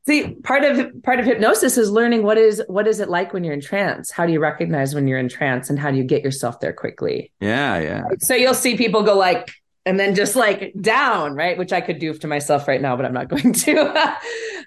See, 0.07 0.35
part 0.43 0.63
of 0.63 1.01
part 1.01 1.19
of 1.19 1.25
hypnosis 1.25 1.77
is 1.77 1.89
learning 1.89 2.21
what 2.21 2.37
is 2.37 2.61
what 2.67 2.87
is 2.87 2.99
it 2.99 3.09
like 3.09 3.33
when 3.33 3.43
you're 3.43 3.55
in 3.55 3.61
trance? 3.61 4.11
How 4.11 4.27
do 4.27 4.31
you 4.31 4.39
recognize 4.39 4.93
when 4.93 5.07
you're 5.07 5.17
in 5.17 5.29
trance 5.29 5.69
and 5.69 5.79
how 5.79 5.89
do 5.89 5.97
you 5.97 6.03
get 6.03 6.23
yourself 6.23 6.59
there 6.59 6.73
quickly? 6.73 7.31
Yeah, 7.39 7.79
yeah. 7.79 8.03
So 8.19 8.35
you'll 8.35 8.53
see 8.53 8.77
people 8.77 9.01
go 9.01 9.17
like 9.17 9.51
and 9.83 9.99
then 9.99 10.13
just 10.13 10.35
like 10.35 10.73
down, 10.79 11.33
right? 11.33 11.57
Which 11.57 11.73
I 11.73 11.81
could 11.81 11.97
do 11.97 12.13
to 12.13 12.27
myself 12.27 12.67
right 12.67 12.79
now, 12.79 12.95
but 12.95 13.05
I'm 13.05 13.13
not 13.13 13.27
going 13.29 13.53
to. 13.53 14.17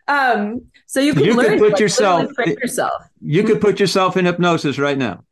um, 0.09 0.63
so 0.87 0.99
you 0.99 1.15
can 1.15 1.25
you 1.25 1.35
learn 1.35 1.59
could 1.59 1.71
put 1.71 1.81
yourself, 1.81 2.33
yourself. 2.45 3.05
You 3.21 3.45
could 3.45 3.61
put 3.61 3.79
yourself 3.79 4.17
in 4.17 4.25
hypnosis 4.25 4.77
right 4.77 4.99
now, 4.99 5.23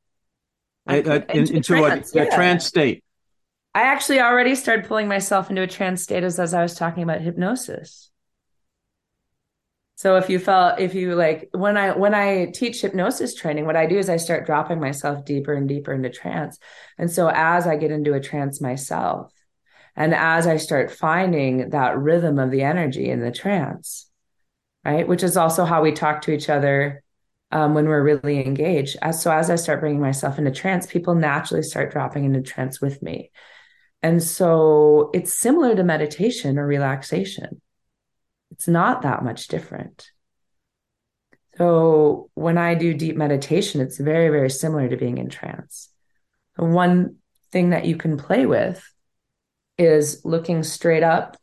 into, 0.87 1.15
into, 1.37 1.55
into 1.55 1.61
trance, 1.63 2.15
a, 2.15 2.19
yeah. 2.19 2.23
a 2.25 2.31
trance 2.31 2.65
state. 2.65 3.03
I 3.75 3.83
actually 3.83 4.21
already 4.21 4.55
started 4.55 4.87
pulling 4.87 5.09
myself 5.09 5.51
into 5.51 5.63
a 5.63 5.67
trance 5.67 6.03
state 6.03 6.23
as, 6.23 6.39
as 6.39 6.55
I 6.55 6.63
was 6.63 6.75
talking 6.75 7.03
about 7.03 7.21
hypnosis. 7.21 8.11
So 9.97 10.17
if 10.17 10.29
you 10.29 10.39
felt 10.39 10.79
if 10.79 10.95
you 10.95 11.15
like 11.15 11.49
when 11.53 11.79
I 11.79 11.97
when 11.97 12.15
I 12.15 12.47
teach 12.47 12.83
hypnosis 12.83 13.35
training, 13.35 13.65
what 13.65 13.77
I 13.77 13.87
do 13.87 13.99
is 13.99 14.11
I 14.11 14.19
start 14.19 14.45
dropping 14.45 14.79
myself 14.79 15.25
deeper 15.25 15.55
and 15.55 15.67
deeper 15.67 15.93
into 15.93 16.11
trance. 16.11 16.59
And 16.99 17.11
so 17.11 17.31
as 17.33 17.67
I 17.67 17.77
get 17.77 17.91
into 17.91 18.13
a 18.13 18.21
trance 18.21 18.61
myself, 18.61 19.33
and 19.97 20.15
as 20.15 20.47
I 20.47 20.59
start 20.59 20.91
finding 20.91 21.71
that 21.71 21.99
rhythm 21.99 22.39
of 22.39 22.51
the 22.51 22.63
energy 22.63 23.09
in 23.09 23.21
the 23.21 23.33
trance, 23.33 24.11
right, 24.85 25.09
which 25.09 25.23
is 25.23 25.39
also 25.39 25.65
how 25.65 25.83
we 25.83 25.93
talk 25.93 26.23
to 26.23 26.33
each 26.33 26.51
other 26.51 27.03
um, 27.51 27.73
when 27.73 27.89
we're 27.89 28.03
really 28.03 28.45
engaged. 28.45 28.99
As, 29.01 29.23
so 29.23 29.33
as 29.33 29.49
I 29.49 29.57
start 29.57 29.81
bringing 29.81 30.01
myself 30.01 30.39
into 30.39 30.51
trance, 30.51 30.87
people 30.87 31.15
naturally 31.15 31.63
start 31.63 31.91
dropping 31.91 32.27
into 32.27 32.43
trance 32.43 32.83
with 32.83 33.03
me. 33.03 33.31
And 34.03 34.23
so 34.23 35.11
it's 35.15 35.33
similar 35.33 35.75
to 35.75 35.83
meditation 35.85 36.59
or 36.59 36.67
relaxation. 36.67 37.63
It's 38.57 38.69
not 38.69 39.03
that 39.03 39.23
much 39.23 39.49
different. 39.49 40.11
So 41.59 42.31
when 42.35 42.57
I 42.57 42.75
do 42.75 42.95
deep 42.95 43.15
meditation, 43.15 43.83
it's 43.83 43.99
very, 43.99 44.31
very 44.31 44.49
similar 44.49 44.89
to 44.89 44.97
being 44.97 45.19
in 45.19 45.29
trance. 45.29 45.91
one 46.57 47.17
thing 47.53 47.71
that 47.71 47.85
you 47.85 47.97
can 47.97 48.17
play 48.17 48.47
with 48.47 48.83
is 49.77 50.23
looking 50.25 50.63
straight 50.63 51.03
up, 51.03 51.37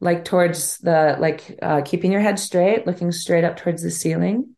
like 0.00 0.24
towards 0.24 0.78
the, 0.78 1.16
like 1.18 1.58
uh, 1.60 1.82
keeping 1.82 2.10
your 2.10 2.22
head 2.22 2.38
straight, 2.38 2.86
looking 2.86 3.12
straight 3.12 3.44
up 3.44 3.58
towards 3.58 3.82
the 3.82 3.90
ceiling, 3.90 4.56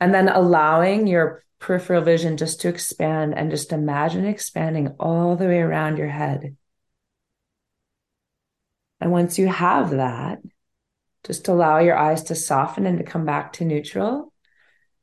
and 0.00 0.14
then 0.14 0.28
allowing 0.28 1.08
your 1.08 1.44
peripheral 1.58 2.02
vision 2.02 2.36
just 2.36 2.60
to 2.60 2.68
expand 2.68 3.36
and 3.36 3.50
just 3.50 3.72
imagine 3.72 4.24
expanding 4.24 4.94
all 5.00 5.34
the 5.34 5.46
way 5.46 5.58
around 5.58 5.98
your 5.98 6.08
head. 6.08 6.56
And 9.00 9.10
once 9.10 9.36
you 9.36 9.48
have 9.48 9.90
that, 9.90 10.38
just 11.24 11.48
allow 11.48 11.78
your 11.78 11.96
eyes 11.96 12.24
to 12.24 12.34
soften 12.34 12.86
and 12.86 12.98
to 12.98 13.04
come 13.04 13.24
back 13.24 13.52
to 13.54 13.64
neutral. 13.64 14.32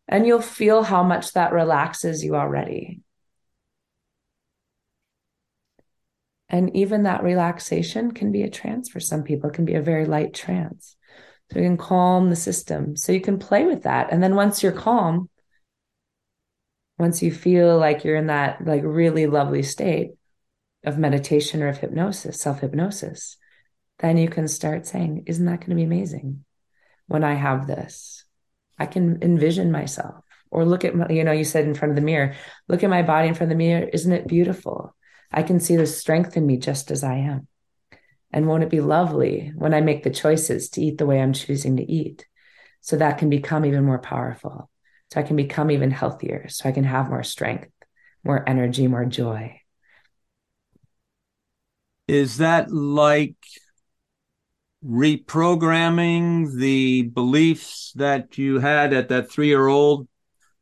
And 0.08 0.26
you'll 0.26 0.42
feel 0.42 0.84
how 0.84 1.04
much 1.04 1.34
that 1.34 1.54
relaxes 1.54 2.24
you 2.24 2.36
already. 2.36 3.02
And 6.50 6.76
even 6.76 7.04
that 7.04 7.24
relaxation 7.24 8.12
can 8.12 8.32
be 8.32 8.42
a 8.42 8.50
trance 8.50 8.90
for 8.90 9.00
some 9.00 9.24
people, 9.24 9.50
it 9.50 9.54
can 9.54 9.66
be 9.66 9.76
a 9.76 9.82
very 9.82 10.06
light 10.06 10.34
trance. 10.34 10.96
So 11.52 11.60
you 11.60 11.66
can 11.66 11.78
calm 11.78 12.30
the 12.30 12.36
system. 12.36 12.96
So 12.96 13.12
you 13.12 13.22
can 13.22 13.40
play 13.40 13.66
with 13.66 13.84
that. 13.84 14.12
And 14.12 14.22
then 14.22 14.36
once 14.36 14.62
you're 14.62 14.72
calm, 14.72 15.30
once 16.98 17.24
you 17.24 17.32
feel 17.32 17.78
like 17.78 18.04
you're 18.04 18.18
in 18.18 18.28
that 18.28 18.66
like 18.66 18.82
really 18.84 19.26
lovely 19.26 19.64
state 19.64 20.12
of 20.84 20.98
meditation 20.98 21.64
or 21.64 21.70
of 21.70 21.78
hypnosis, 21.78 22.40
self 22.40 22.60
hypnosis, 22.60 23.38
then 24.00 24.18
you 24.18 24.30
can 24.30 24.48
start 24.48 24.86
saying, 24.86 25.24
Isn't 25.28 25.46
that 25.46 25.60
going 25.60 25.70
to 25.72 25.76
be 25.76 25.84
amazing 25.84 26.44
when 27.08 27.24
I 27.24 27.34
have 27.34 27.68
this? 27.68 28.26
I 28.78 28.86
can 28.86 29.22
envision 29.22 29.72
myself 29.72 30.24
or 30.52 30.66
look 30.66 30.86
at 30.86 30.96
my, 30.96 31.08
you 31.10 31.24
know, 31.24 31.32
you 31.32 31.44
said 31.44 31.66
in 31.66 31.76
front 31.76 31.92
of 31.92 31.96
the 31.96 32.02
mirror, 32.02 32.36
look 32.68 32.84
at 32.84 32.90
my 32.90 33.02
body 33.02 33.28
in 33.28 33.34
front 33.34 33.52
of 33.52 33.58
the 33.58 33.64
mirror. 33.64 33.90
Isn't 33.92 34.14
it 34.14 34.28
beautiful? 34.28 34.96
I 35.32 35.44
can 35.44 35.60
see 35.60 35.76
the 35.76 35.86
strength 35.86 36.38
in 36.38 36.46
me 36.46 36.58
just 36.58 36.92
as 36.92 37.04
I 37.04 37.16
am. 37.16 37.48
And 38.32 38.48
won't 38.48 38.64
it 38.64 38.70
be 38.70 38.82
lovely 38.82 39.52
when 39.56 39.74
I 39.74 39.82
make 39.82 40.04
the 40.04 40.10
choices 40.10 40.70
to 40.72 40.82
eat 40.82 40.98
the 40.98 41.06
way 41.06 41.20
I'm 41.20 41.34
choosing 41.34 41.78
to 41.78 41.92
eat? 41.92 42.26
So 42.82 42.96
that 42.98 43.18
can 43.18 43.30
become 43.30 43.66
even 43.66 43.84
more 43.84 44.00
powerful 44.00 44.70
so 45.12 45.20
I 45.20 45.24
can 45.24 45.36
become 45.36 45.72
even 45.72 45.92
healthier, 45.92 46.48
so 46.50 46.70
I 46.70 46.72
can 46.72 46.84
have 46.84 47.10
more 47.10 47.24
strength, 47.24 47.70
more 48.24 48.48
energy, 48.48 48.88
more 48.88 49.06
joy. 49.06 49.62
Is 52.08 52.38
that 52.38 52.72
like 52.72 53.36
reprogramming 54.86 56.56
the 56.56 57.04
beliefs 57.04 57.92
that 57.96 58.38
you 58.38 58.60
had 58.60 58.94
at 58.94 59.10
that 59.10 59.30
three 59.30 59.48
year 59.48 59.68
old 59.68 60.08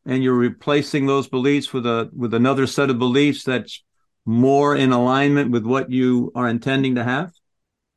and 0.05 0.23
you're 0.23 0.33
replacing 0.33 1.05
those 1.05 1.27
beliefs 1.27 1.71
with 1.71 1.85
a 1.85 2.09
with 2.15 2.33
another 2.33 2.65
set 2.65 2.89
of 2.89 2.97
beliefs 2.97 3.43
that's 3.43 3.83
more 4.25 4.75
in 4.75 4.91
alignment 4.91 5.51
with 5.51 5.65
what 5.65 5.91
you 5.91 6.31
are 6.35 6.47
intending 6.47 6.95
to 6.95 7.03
have? 7.03 7.31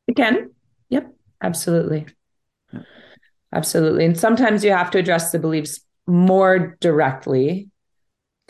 It 0.07 0.15
can. 0.15 0.51
Yep. 0.89 1.13
Absolutely. 1.41 2.05
Absolutely. 3.53 4.05
And 4.05 4.17
sometimes 4.17 4.63
you 4.63 4.71
have 4.71 4.91
to 4.91 4.99
address 4.99 5.31
the 5.31 5.39
beliefs 5.39 5.81
more 6.07 6.77
directly 6.79 7.69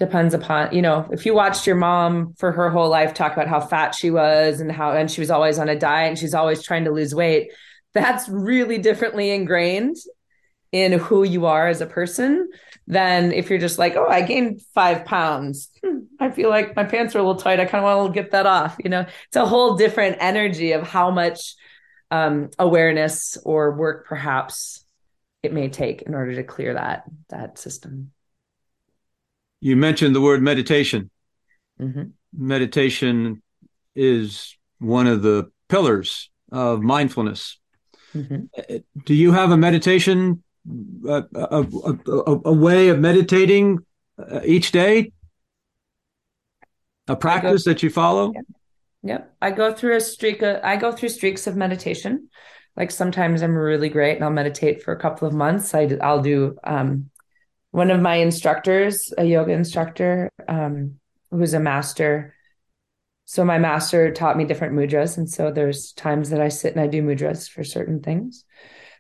depends 0.01 0.33
upon 0.33 0.73
you 0.73 0.81
know 0.81 1.07
if 1.11 1.27
you 1.27 1.35
watched 1.35 1.67
your 1.67 1.75
mom 1.75 2.33
for 2.39 2.51
her 2.51 2.71
whole 2.71 2.89
life 2.89 3.13
talk 3.13 3.33
about 3.33 3.47
how 3.47 3.61
fat 3.61 3.93
she 3.93 4.09
was 4.09 4.59
and 4.59 4.71
how 4.71 4.93
and 4.93 5.11
she 5.11 5.21
was 5.21 5.29
always 5.29 5.59
on 5.59 5.69
a 5.69 5.77
diet 5.77 6.09
and 6.09 6.17
she's 6.17 6.33
always 6.33 6.63
trying 6.63 6.85
to 6.85 6.91
lose 6.91 7.13
weight 7.13 7.51
that's 7.93 8.27
really 8.27 8.79
differently 8.79 9.29
ingrained 9.29 9.95
in 10.71 10.93
who 10.93 11.23
you 11.23 11.45
are 11.45 11.67
as 11.67 11.81
a 11.81 11.85
person 11.85 12.49
than 12.87 13.31
if 13.31 13.47
you're 13.47 13.59
just 13.59 13.77
like 13.77 13.95
oh 13.95 14.07
i 14.07 14.23
gained 14.23 14.59
five 14.73 15.05
pounds. 15.05 15.69
Hmm, 15.85 15.99
i 16.19 16.31
feel 16.31 16.49
like 16.49 16.75
my 16.75 16.83
pants 16.83 17.15
are 17.15 17.19
a 17.19 17.21
little 17.21 17.39
tight. 17.39 17.59
I 17.59 17.65
kind 17.65 17.85
of 17.85 17.95
want 17.95 18.15
to 18.15 18.19
get 18.19 18.31
that 18.31 18.47
off 18.47 18.77
you 18.83 18.89
know? 18.89 19.05
It's 19.27 19.35
a 19.35 19.45
whole 19.45 19.75
different 19.75 20.17
energy 20.19 20.71
of 20.71 20.81
how 20.81 21.11
much 21.11 21.53
um, 22.09 22.49
awareness 22.57 23.37
or 23.45 23.71
work 23.77 24.07
perhaps 24.07 24.83
it 25.43 25.53
may 25.53 25.69
take 25.69 26.01
in 26.01 26.15
order 26.15 26.33
to 26.37 26.43
clear 26.43 26.73
that 26.73 27.03
that 27.29 27.59
system. 27.59 28.11
You 29.61 29.75
mentioned 29.77 30.15
the 30.15 30.21
word 30.21 30.41
meditation. 30.41 31.09
Mm-hmm. 31.79 32.03
Meditation 32.35 33.41
is 33.95 34.57
one 34.79 35.07
of 35.07 35.21
the 35.21 35.51
pillars 35.69 36.29
of 36.51 36.81
mindfulness. 36.81 37.59
Mm-hmm. 38.15 38.77
Do 39.05 39.13
you 39.13 39.31
have 39.31 39.51
a 39.51 39.57
meditation, 39.57 40.43
a, 41.07 41.23
a, 41.33 41.65
a, 42.07 42.39
a 42.45 42.53
way 42.53 42.89
of 42.89 42.99
meditating 42.99 43.79
uh, 44.19 44.41
each 44.43 44.71
day? 44.71 45.13
A 47.07 47.15
practice 47.15 47.63
go, 47.63 47.71
that 47.71 47.83
you 47.83 47.89
follow? 47.89 48.33
Yeah. 48.33 48.41
Yep. 49.03 49.35
I 49.41 49.51
go 49.51 49.73
through 49.73 49.95
a 49.95 50.01
streak 50.01 50.41
of, 50.41 50.59
I 50.63 50.75
go 50.75 50.91
through 50.91 51.09
streaks 51.09 51.47
of 51.47 51.55
meditation 51.55 52.29
like 52.75 52.91
sometimes 52.91 53.41
I'm 53.41 53.55
really 53.55 53.89
great 53.89 54.15
and 54.15 54.23
I'll 54.23 54.31
meditate 54.31 54.81
for 54.81 54.93
a 54.93 54.99
couple 54.99 55.27
of 55.27 55.33
months. 55.33 55.75
I, 55.75 55.89
I'll 56.01 56.21
do 56.21 56.57
um, 56.63 57.09
one 57.71 57.89
of 57.89 58.01
my 58.01 58.15
instructors, 58.15 59.13
a 59.17 59.23
yoga 59.23 59.53
instructor 59.53 60.29
um, 60.47 60.99
who's 61.31 61.53
a 61.53 61.59
master. 61.59 62.35
So 63.25 63.45
my 63.45 63.57
master 63.57 64.11
taught 64.11 64.37
me 64.37 64.45
different 64.45 64.75
mudras. 64.75 65.17
And 65.17 65.29
so 65.29 65.51
there's 65.51 65.93
times 65.93 66.29
that 66.29 66.41
I 66.41 66.49
sit 66.49 66.73
and 66.73 66.81
I 66.81 66.87
do 66.87 67.01
mudras 67.01 67.49
for 67.49 67.63
certain 67.63 68.01
things. 68.01 68.43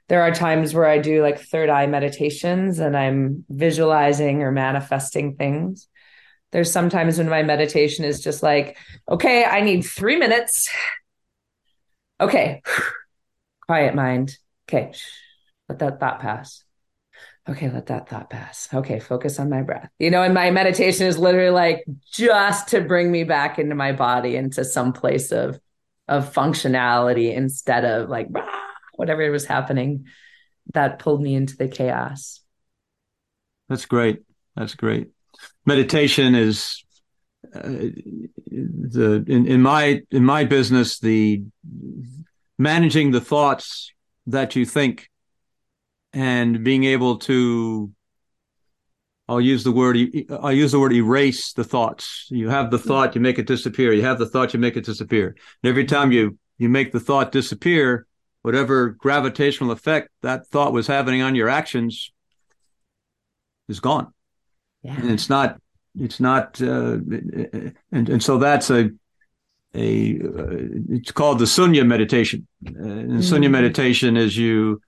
there 0.07 0.21
are 0.21 0.33
times 0.33 0.73
where 0.73 0.87
I 0.87 0.97
do 0.97 1.21
like 1.21 1.39
third 1.39 1.69
eye 1.69 1.87
meditations 1.87 2.79
and 2.79 2.97
I'm 2.97 3.45
visualizing 3.49 4.41
or 4.41 4.51
manifesting 4.51 5.35
things. 5.35 5.87
There's 6.51 6.71
sometimes 6.71 7.17
when 7.17 7.29
my 7.29 7.43
meditation 7.43 8.03
is 8.03 8.21
just 8.21 8.43
like, 8.43 8.77
okay, 9.07 9.45
I 9.45 9.61
need 9.61 9.83
three 9.83 10.17
minutes. 10.17 10.69
Okay, 12.19 12.61
quiet 13.67 13.95
mind. 13.95 14.37
Okay, 14.67 14.91
let 15.69 15.79
that 15.79 15.99
thought 15.99 16.19
pass. 16.19 16.63
Okay, 17.51 17.69
let 17.69 17.87
that 17.87 18.07
thought 18.07 18.29
pass. 18.29 18.69
Okay, 18.73 18.99
focus 18.99 19.37
on 19.37 19.49
my 19.49 19.61
breath. 19.61 19.89
You 19.99 20.09
know, 20.09 20.23
and 20.23 20.33
my 20.33 20.51
meditation 20.51 21.05
is 21.05 21.17
literally 21.17 21.49
like 21.49 21.83
just 22.09 22.69
to 22.69 22.79
bring 22.79 23.11
me 23.11 23.25
back 23.25 23.59
into 23.59 23.75
my 23.75 23.91
body 23.91 24.37
into 24.37 24.63
some 24.63 24.93
place 24.93 25.31
of 25.31 25.59
of 26.07 26.33
functionality 26.33 27.35
instead 27.35 27.83
of 27.83 28.09
like 28.09 28.27
whatever 28.95 29.29
was 29.31 29.45
happening 29.45 30.05
that 30.73 30.99
pulled 30.99 31.21
me 31.21 31.35
into 31.35 31.57
the 31.57 31.67
chaos. 31.67 32.39
That's 33.67 33.85
great. 33.85 34.21
That's 34.55 34.75
great. 34.75 35.09
Meditation 35.65 36.33
is 36.33 36.81
uh, 37.53 37.61
the 38.47 39.25
in, 39.27 39.45
in 39.45 39.61
my 39.61 40.01
in 40.09 40.23
my 40.23 40.45
business 40.45 40.99
the 40.99 41.43
managing 42.57 43.11
the 43.11 43.21
thoughts 43.21 43.91
that 44.27 44.55
you 44.55 44.65
think 44.65 45.10
and 46.13 46.63
being 46.63 46.83
able 46.83 47.17
to 47.19 47.91
I'll 49.27 49.41
use 49.41 49.63
the 49.63 49.71
word 49.71 49.97
I'll 50.29 50.51
use 50.51 50.73
the 50.73 50.79
word 50.79 50.93
erase 50.93 51.53
the 51.53 51.63
thoughts. 51.63 52.27
You 52.29 52.49
have 52.49 52.69
the 52.69 52.79
thought, 52.79 53.15
you 53.15 53.21
make 53.21 53.39
it 53.39 53.47
disappear. 53.47 53.93
You 53.93 54.01
have 54.01 54.19
the 54.19 54.25
thought, 54.25 54.53
you 54.53 54.59
make 54.59 54.75
it 54.75 54.85
disappear. 54.85 55.35
And 55.63 55.69
every 55.69 55.85
time 55.85 56.11
you 56.11 56.37
you 56.57 56.69
make 56.69 56.91
the 56.91 56.99
thought 56.99 57.31
disappear, 57.31 58.05
whatever 58.41 58.89
gravitational 58.89 59.71
effect 59.71 60.09
that 60.21 60.47
thought 60.47 60.73
was 60.73 60.87
having 60.87 61.21
on 61.21 61.35
your 61.35 61.47
actions 61.49 62.11
is 63.69 63.79
gone. 63.79 64.13
Yeah. 64.83 64.99
And 64.99 65.11
it's 65.11 65.29
not 65.29 65.61
it's 65.97 66.19
not 66.19 66.61
uh, 66.61 66.97
and 67.91 68.09
and 68.09 68.23
so 68.23 68.37
that's 68.37 68.69
a 68.69 68.89
a 69.73 70.19
uh, 70.19 70.57
it's 70.89 71.11
called 71.11 71.39
the 71.39 71.45
sunya 71.45 71.85
meditation. 71.85 72.47
Uh, 72.65 72.83
and 72.83 73.11
mm. 73.11 73.17
sunya 73.17 73.49
meditation 73.49 74.17
is 74.17 74.35
you 74.35 74.81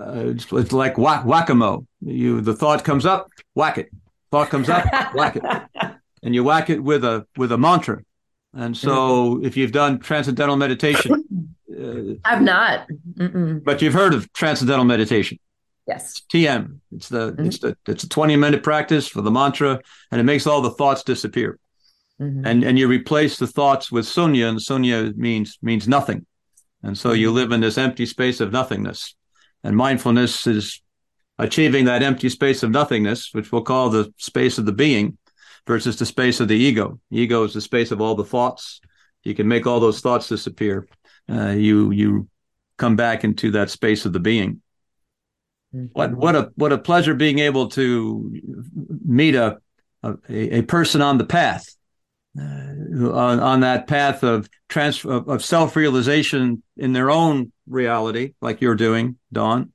uh, 0.00 0.12
it's, 0.26 0.46
it's, 0.52 0.72
like 0.72 0.98
whack 0.98 1.24
whack-a-mole. 1.24 1.86
You 2.00 2.40
the 2.40 2.54
thought 2.54 2.84
comes 2.84 3.06
up, 3.06 3.30
whack 3.54 3.78
it. 3.78 3.90
Thought 4.30 4.48
comes 4.48 4.68
up, 4.68 4.84
whack 5.14 5.36
it, 5.36 5.42
and 6.22 6.34
you 6.34 6.42
whack 6.44 6.70
it 6.70 6.82
with 6.82 7.04
a 7.04 7.26
with 7.36 7.52
a 7.52 7.58
mantra. 7.58 8.02
And 8.54 8.76
so, 8.76 9.36
mm. 9.36 9.46
if 9.46 9.56
you've 9.56 9.72
done 9.72 9.98
transcendental 9.98 10.56
meditation, 10.56 11.12
uh, 11.70 12.14
I've 12.24 12.42
not, 12.42 12.86
Mm-mm. 13.14 13.64
but 13.64 13.80
you've 13.80 13.94
heard 13.94 14.14
of 14.14 14.30
transcendental 14.32 14.84
meditation. 14.84 15.38
Yes, 15.86 16.10
it's 16.10 16.20
TM. 16.32 16.78
It's 16.92 17.08
the 17.08 17.32
mm-hmm. 17.32 17.46
it's 17.46 17.58
the 17.58 17.76
it's 17.86 18.04
a 18.04 18.08
twenty 18.08 18.36
minute 18.36 18.62
practice 18.62 19.08
for 19.08 19.20
the 19.22 19.30
mantra, 19.30 19.80
and 20.10 20.20
it 20.20 20.24
makes 20.24 20.46
all 20.46 20.60
the 20.60 20.70
thoughts 20.70 21.02
disappear. 21.02 21.58
Mm-hmm. 22.20 22.46
And 22.46 22.64
and 22.64 22.78
you 22.78 22.88
replace 22.88 23.38
the 23.38 23.46
thoughts 23.46 23.90
with 23.90 24.06
sunya, 24.06 24.48
and 24.48 24.58
sunya 24.58 25.16
means 25.16 25.58
means 25.62 25.88
nothing. 25.88 26.26
And 26.82 26.96
so 26.96 27.12
you 27.12 27.28
mm-hmm. 27.28 27.36
live 27.36 27.52
in 27.52 27.60
this 27.60 27.78
empty 27.78 28.06
space 28.06 28.40
of 28.40 28.52
nothingness. 28.52 29.14
And 29.64 29.76
mindfulness 29.76 30.46
is 30.46 30.82
achieving 31.38 31.84
that 31.86 32.02
empty 32.02 32.28
space 32.28 32.62
of 32.62 32.70
nothingness, 32.70 33.30
which 33.32 33.52
we'll 33.52 33.62
call 33.62 33.90
the 33.90 34.12
space 34.16 34.58
of 34.58 34.66
the 34.66 34.72
being, 34.72 35.18
versus 35.66 35.96
the 35.96 36.06
space 36.06 36.40
of 36.40 36.48
the 36.48 36.56
ego. 36.56 36.98
ego 37.10 37.44
is 37.44 37.54
the 37.54 37.60
space 37.60 37.90
of 37.90 38.00
all 38.00 38.14
the 38.14 38.24
thoughts. 38.24 38.80
You 39.22 39.34
can 39.34 39.46
make 39.46 39.66
all 39.66 39.80
those 39.80 40.00
thoughts 40.00 40.28
disappear. 40.28 40.88
Uh, 41.30 41.50
you 41.50 41.92
you 41.92 42.28
come 42.76 42.96
back 42.96 43.22
into 43.22 43.52
that 43.52 43.70
space 43.70 44.04
of 44.04 44.12
the 44.12 44.20
being. 44.20 44.60
Mm-hmm. 45.74 45.86
What 45.92 46.14
what 46.14 46.36
a 46.36 46.52
what 46.56 46.72
a 46.72 46.78
pleasure 46.78 47.14
being 47.14 47.38
able 47.38 47.68
to 47.68 48.32
meet 49.04 49.36
a 49.36 49.58
a, 50.02 50.16
a 50.28 50.62
person 50.62 51.00
on 51.00 51.18
the 51.18 51.24
path, 51.24 51.64
on, 52.38 53.40
on 53.40 53.60
that 53.60 53.86
path 53.86 54.22
of 54.22 54.48
trans 54.68 55.04
of, 55.04 55.28
of 55.28 55.44
self 55.44 55.76
realization 55.76 56.62
in 56.76 56.92
their 56.92 57.10
own 57.10 57.52
reality, 57.66 58.34
like 58.40 58.60
you're 58.60 58.74
doing, 58.74 59.16
Dawn, 59.32 59.72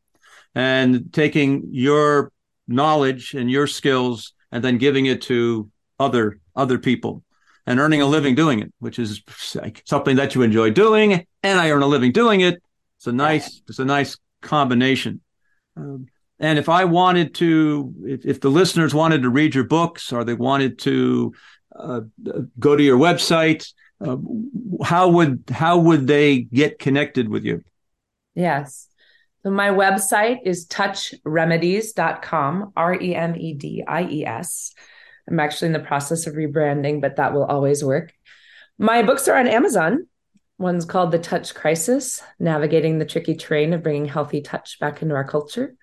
and 0.56 1.14
taking 1.14 1.70
your 1.72 2.32
knowledge 2.68 3.34
and 3.34 3.50
your 3.50 3.68
skills 3.68 4.34
and 4.52 4.64
then 4.64 4.78
giving 4.78 5.06
it 5.06 5.22
to 5.24 5.70
other 6.00 6.40
other 6.56 6.78
people 6.78 7.24
and 7.66 7.80
earning 7.80 8.02
a 8.02 8.06
living 8.06 8.34
doing 8.34 8.60
it, 8.60 8.74
which 8.80 8.98
is 8.98 9.22
something 9.86 10.16
that 10.16 10.36
you 10.36 10.42
enjoy 10.42 10.72
doing, 10.72 11.26
and 11.44 11.60
I 11.60 11.70
earn 11.70 11.84
a 11.84 11.88
living 11.88 12.12
doing 12.12 12.42
it. 12.42 12.62
It's 12.98 13.08
a 13.08 13.12
nice 13.12 13.62
it's 13.68 13.80
a 13.80 13.86
nice 13.86 14.18
combination. 14.42 15.22
Um, 15.76 16.08
and 16.40 16.60
if 16.60 16.70
I 16.70 16.86
wanted 16.86 17.34
to, 17.36 17.94
if, 18.06 18.26
if, 18.26 18.42
the 18.42 18.50
listeners 18.50 18.94
wanted 18.94 19.24
to 19.24 19.30
read 19.30 19.56
your 19.56 19.64
books 19.64 20.14
or 20.14 20.24
they 20.24 20.36
wanted 20.36 20.78
to 20.80 21.34
uh, 21.78 22.02
go 22.60 22.76
to 22.76 22.84
your 22.84 22.98
website, 22.98 23.72
uh, 24.02 24.18
how 24.84 25.10
would 25.10 25.44
how 25.50 25.80
would 25.80 26.08
they 26.08 26.40
get 26.40 26.80
connected 26.80 27.30
with 27.30 27.44
you? 27.44 27.64
Yes. 28.36 28.88
So 29.44 29.52
my 29.52 29.70
website 29.70 30.40
is 30.46 30.68
touchremedies.com, 30.68 32.74
R 32.76 33.02
E 33.02 33.16
M 33.16 33.36
E 33.36 33.54
D 33.54 33.84
I 33.88 34.04
E 34.04 34.26
S. 34.26 34.74
I'm 35.30 35.40
actually 35.40 35.68
in 35.68 35.74
the 35.74 35.80
process 35.80 36.28
of 36.28 36.36
rebranding, 36.36 37.02
but 37.02 37.18
that 37.18 37.34
will 37.34 37.46
always 37.46 37.84
work. 37.84 38.14
My 38.78 39.04
books 39.04 39.28
are 39.28 39.38
on 39.38 39.48
Amazon. 39.48 40.08
One's 40.60 40.86
called 40.86 41.12
The 41.12 41.20
Touch 41.20 41.54
Crisis 41.54 42.22
Navigating 42.40 42.98
the 42.98 43.06
Tricky 43.06 43.36
Terrain 43.36 43.74
of 43.74 43.84
Bringing 43.84 44.06
Healthy 44.06 44.42
Touch 44.42 44.80
Back 44.80 45.02
into 45.02 45.16
Our 45.16 45.24
Culture. 45.24 45.76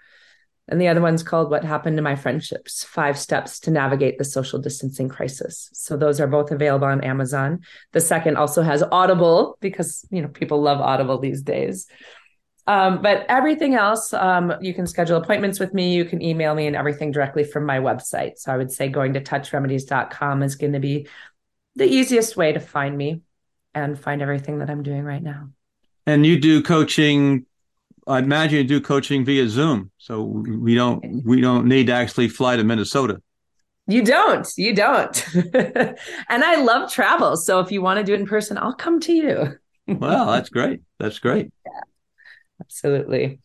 And 0.69 0.81
the 0.81 0.89
other 0.89 1.03
one's 1.03 1.23
called 1.23 1.51
What 1.51 1.65
Happened 1.65 1.97
to 1.99 2.03
My 2.03 2.17
Friendships 2.17 2.85
Five 2.85 3.19
Steps 3.19 3.61
to 3.61 3.71
Navigate 3.71 4.17
the 4.17 4.25
Social 4.25 4.59
Distancing 4.59 5.09
Crisis. 5.09 5.69
So 5.75 5.97
those 5.97 6.21
are 6.21 6.27
both 6.27 6.51
available 6.51 6.87
on 6.87 7.03
Amazon. 7.03 7.61
The 7.93 8.01
second 8.01 8.37
also 8.37 8.63
has 8.63 8.83
Audible 8.83 9.59
because, 9.61 10.07
you 10.11 10.23
know, 10.23 10.29
people 10.29 10.63
love 10.63 10.81
Audible 10.81 11.19
these 11.19 11.43
days. 11.43 11.87
Um, 12.67 13.03
but 13.03 13.27
everything 13.29 13.75
else, 13.75 14.15
um, 14.15 14.55
you 14.63 14.73
can 14.73 14.87
schedule 14.87 15.19
appointments 15.19 15.61
with 15.61 15.75
me. 15.75 15.95
You 15.95 16.07
can 16.07 16.23
email 16.23 16.55
me 16.55 16.67
and 16.67 16.75
everything 16.75 17.11
directly 17.11 17.45
from 17.45 17.67
my 17.67 17.79
website. 17.79 18.39
So 18.39 18.51
I 18.51 18.57
would 18.57 18.73
say 18.73 18.89
going 18.89 19.13
to 19.15 19.21
touchremedies.com 19.21 20.43
is 20.43 20.57
going 20.57 20.73
to 20.73 20.81
be 20.81 21.07
the 21.77 21.85
easiest 21.85 22.37
way 22.39 22.53
to 22.53 22.61
find 22.61 22.97
me 22.97 23.21
and 23.75 23.99
find 23.99 24.23
everything 24.23 24.61
that 24.61 24.71
I'm 24.71 24.83
doing 24.83 25.03
right 25.03 25.23
now. 25.23 25.51
And 26.07 26.25
you 26.25 26.39
do 26.39 26.63
coaching 26.63 27.45
I 28.07 28.19
imagine 28.19 28.59
you 28.59 28.65
do 28.65 28.81
coaching 28.81 29.25
via 29.25 29.49
Zoom, 29.49 29.91
so 29.99 30.23
we 30.23 30.75
don't 30.75 31.25
we 31.25 31.41
don't 31.41 31.67
need 31.67 31.87
to 31.87 31.93
actually 31.93 32.29
fly 32.29 32.57
to 32.57 32.65
Minnesota. 32.65 33.21
You 33.87 34.03
don't, 34.03 34.51
you 34.57 34.75
don't. 34.75 35.35
and 35.55 36.45
I 36.45 36.63
love 36.63 36.91
travel, 36.91 37.37
so 37.37 37.61
if 37.61 37.71
you 37.71 37.83
want 37.83 37.99
to 37.99 38.05
do 38.05 38.15
it 38.15 38.21
in 38.21 38.27
person, 38.27 38.57
I'll 38.57 38.75
come 38.75 39.01
to 39.01 39.13
you. 39.13 39.59
well, 39.87 40.33
that's 40.33 40.49
great. 40.49 40.81
That's 40.99 41.19
great. 41.19 41.53
Yeah, 41.67 41.81
absolutely. 42.61 43.41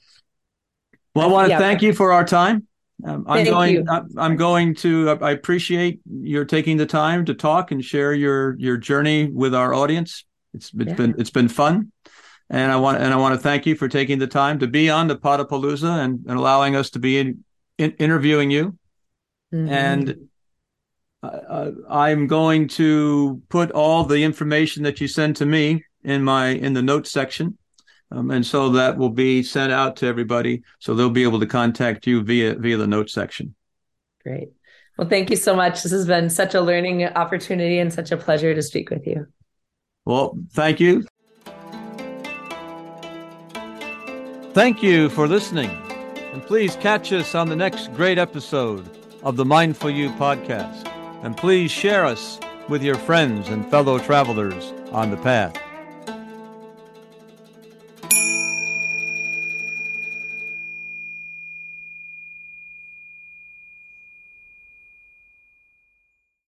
Well, 1.13 1.27
I 1.27 1.31
want 1.31 1.45
to 1.47 1.51
yeah. 1.51 1.59
thank 1.59 1.81
you 1.81 1.93
for 1.93 2.13
our 2.13 2.23
time. 2.23 2.67
Um, 3.05 3.25
I'm 3.27 3.37
thank 3.37 3.49
going. 3.49 3.75
You. 3.75 3.85
I'm 4.17 4.35
going 4.35 4.75
to. 4.75 5.17
I 5.21 5.31
appreciate 5.31 5.99
your 6.09 6.45
taking 6.45 6.77
the 6.77 6.85
time 6.85 7.25
to 7.25 7.33
talk 7.33 7.71
and 7.71 7.83
share 7.83 8.13
your 8.13 8.57
your 8.59 8.77
journey 8.77 9.29
with 9.29 9.55
our 9.55 9.73
audience. 9.73 10.25
It's 10.53 10.71
it's 10.73 10.89
yeah. 10.89 10.93
been 10.95 11.15
it's 11.17 11.29
been 11.29 11.49
fun. 11.49 11.91
And 12.49 12.71
I 12.71 12.77
want 12.77 13.01
and 13.01 13.13
I 13.13 13.17
want 13.17 13.35
to 13.35 13.41
thank 13.41 13.65
you 13.65 13.75
for 13.75 13.87
taking 13.87 14.17
the 14.17 14.27
time 14.27 14.59
to 14.59 14.67
be 14.67 14.89
on 14.89 15.07
the 15.07 15.15
Podapalooza 15.15 16.03
and, 16.03 16.25
and 16.27 16.37
allowing 16.37 16.75
us 16.75 16.89
to 16.91 16.99
be 16.99 17.19
in, 17.19 17.43
in, 17.77 17.91
interviewing 17.91 18.49
you. 18.49 18.77
Mm-hmm. 19.53 19.69
And 19.69 20.29
uh, 21.21 21.71
I'm 21.89 22.27
going 22.27 22.67
to 22.69 23.41
put 23.49 23.71
all 23.71 24.03
the 24.03 24.23
information 24.23 24.83
that 24.83 24.99
you 24.99 25.07
send 25.07 25.35
to 25.37 25.45
me 25.45 25.83
in 26.03 26.23
my 26.23 26.47
in 26.47 26.73
the 26.73 26.81
notes 26.81 27.11
section, 27.11 27.57
um, 28.09 28.31
and 28.31 28.45
so 28.45 28.69
that 28.69 28.97
will 28.97 29.09
be 29.09 29.43
sent 29.43 29.71
out 29.71 29.97
to 29.97 30.07
everybody, 30.07 30.63
so 30.79 30.95
they'll 30.95 31.09
be 31.09 31.23
able 31.23 31.39
to 31.41 31.45
contact 31.45 32.07
you 32.07 32.23
via 32.23 32.55
via 32.55 32.77
the 32.77 32.87
notes 32.87 33.13
section. 33.13 33.53
Great. 34.23 34.49
Well, 34.97 35.07
thank 35.07 35.29
you 35.29 35.35
so 35.35 35.55
much. 35.55 35.83
This 35.83 35.91
has 35.91 36.05
been 36.05 36.29
such 36.29 36.55
a 36.55 36.61
learning 36.61 37.05
opportunity 37.05 37.79
and 37.79 37.93
such 37.93 38.11
a 38.11 38.17
pleasure 38.17 38.53
to 38.53 38.61
speak 38.61 38.89
with 38.89 39.05
you. 39.07 39.27
Well, 40.05 40.37
thank 40.51 40.79
you. 40.79 41.05
Thank 44.53 44.81
you 44.81 45.09
for 45.09 45.27
listening, 45.27 45.69
and 46.33 46.41
please 46.41 46.75
catch 46.77 47.13
us 47.13 47.35
on 47.35 47.49
the 47.49 47.55
next 47.55 47.93
great 47.93 48.17
episode 48.17 48.83
of 49.21 49.35
the 49.35 49.45
Mindful 49.45 49.91
You 49.91 50.09
podcast. 50.11 50.87
And 51.23 51.37
please 51.37 51.69
share 51.69 52.03
us 52.03 52.39
with 52.67 52.81
your 52.81 52.95
friends 52.95 53.49
and 53.49 53.69
fellow 53.69 53.99
travelers 53.99 54.73
on 54.91 55.11
the 55.11 55.17
path. 55.17 55.55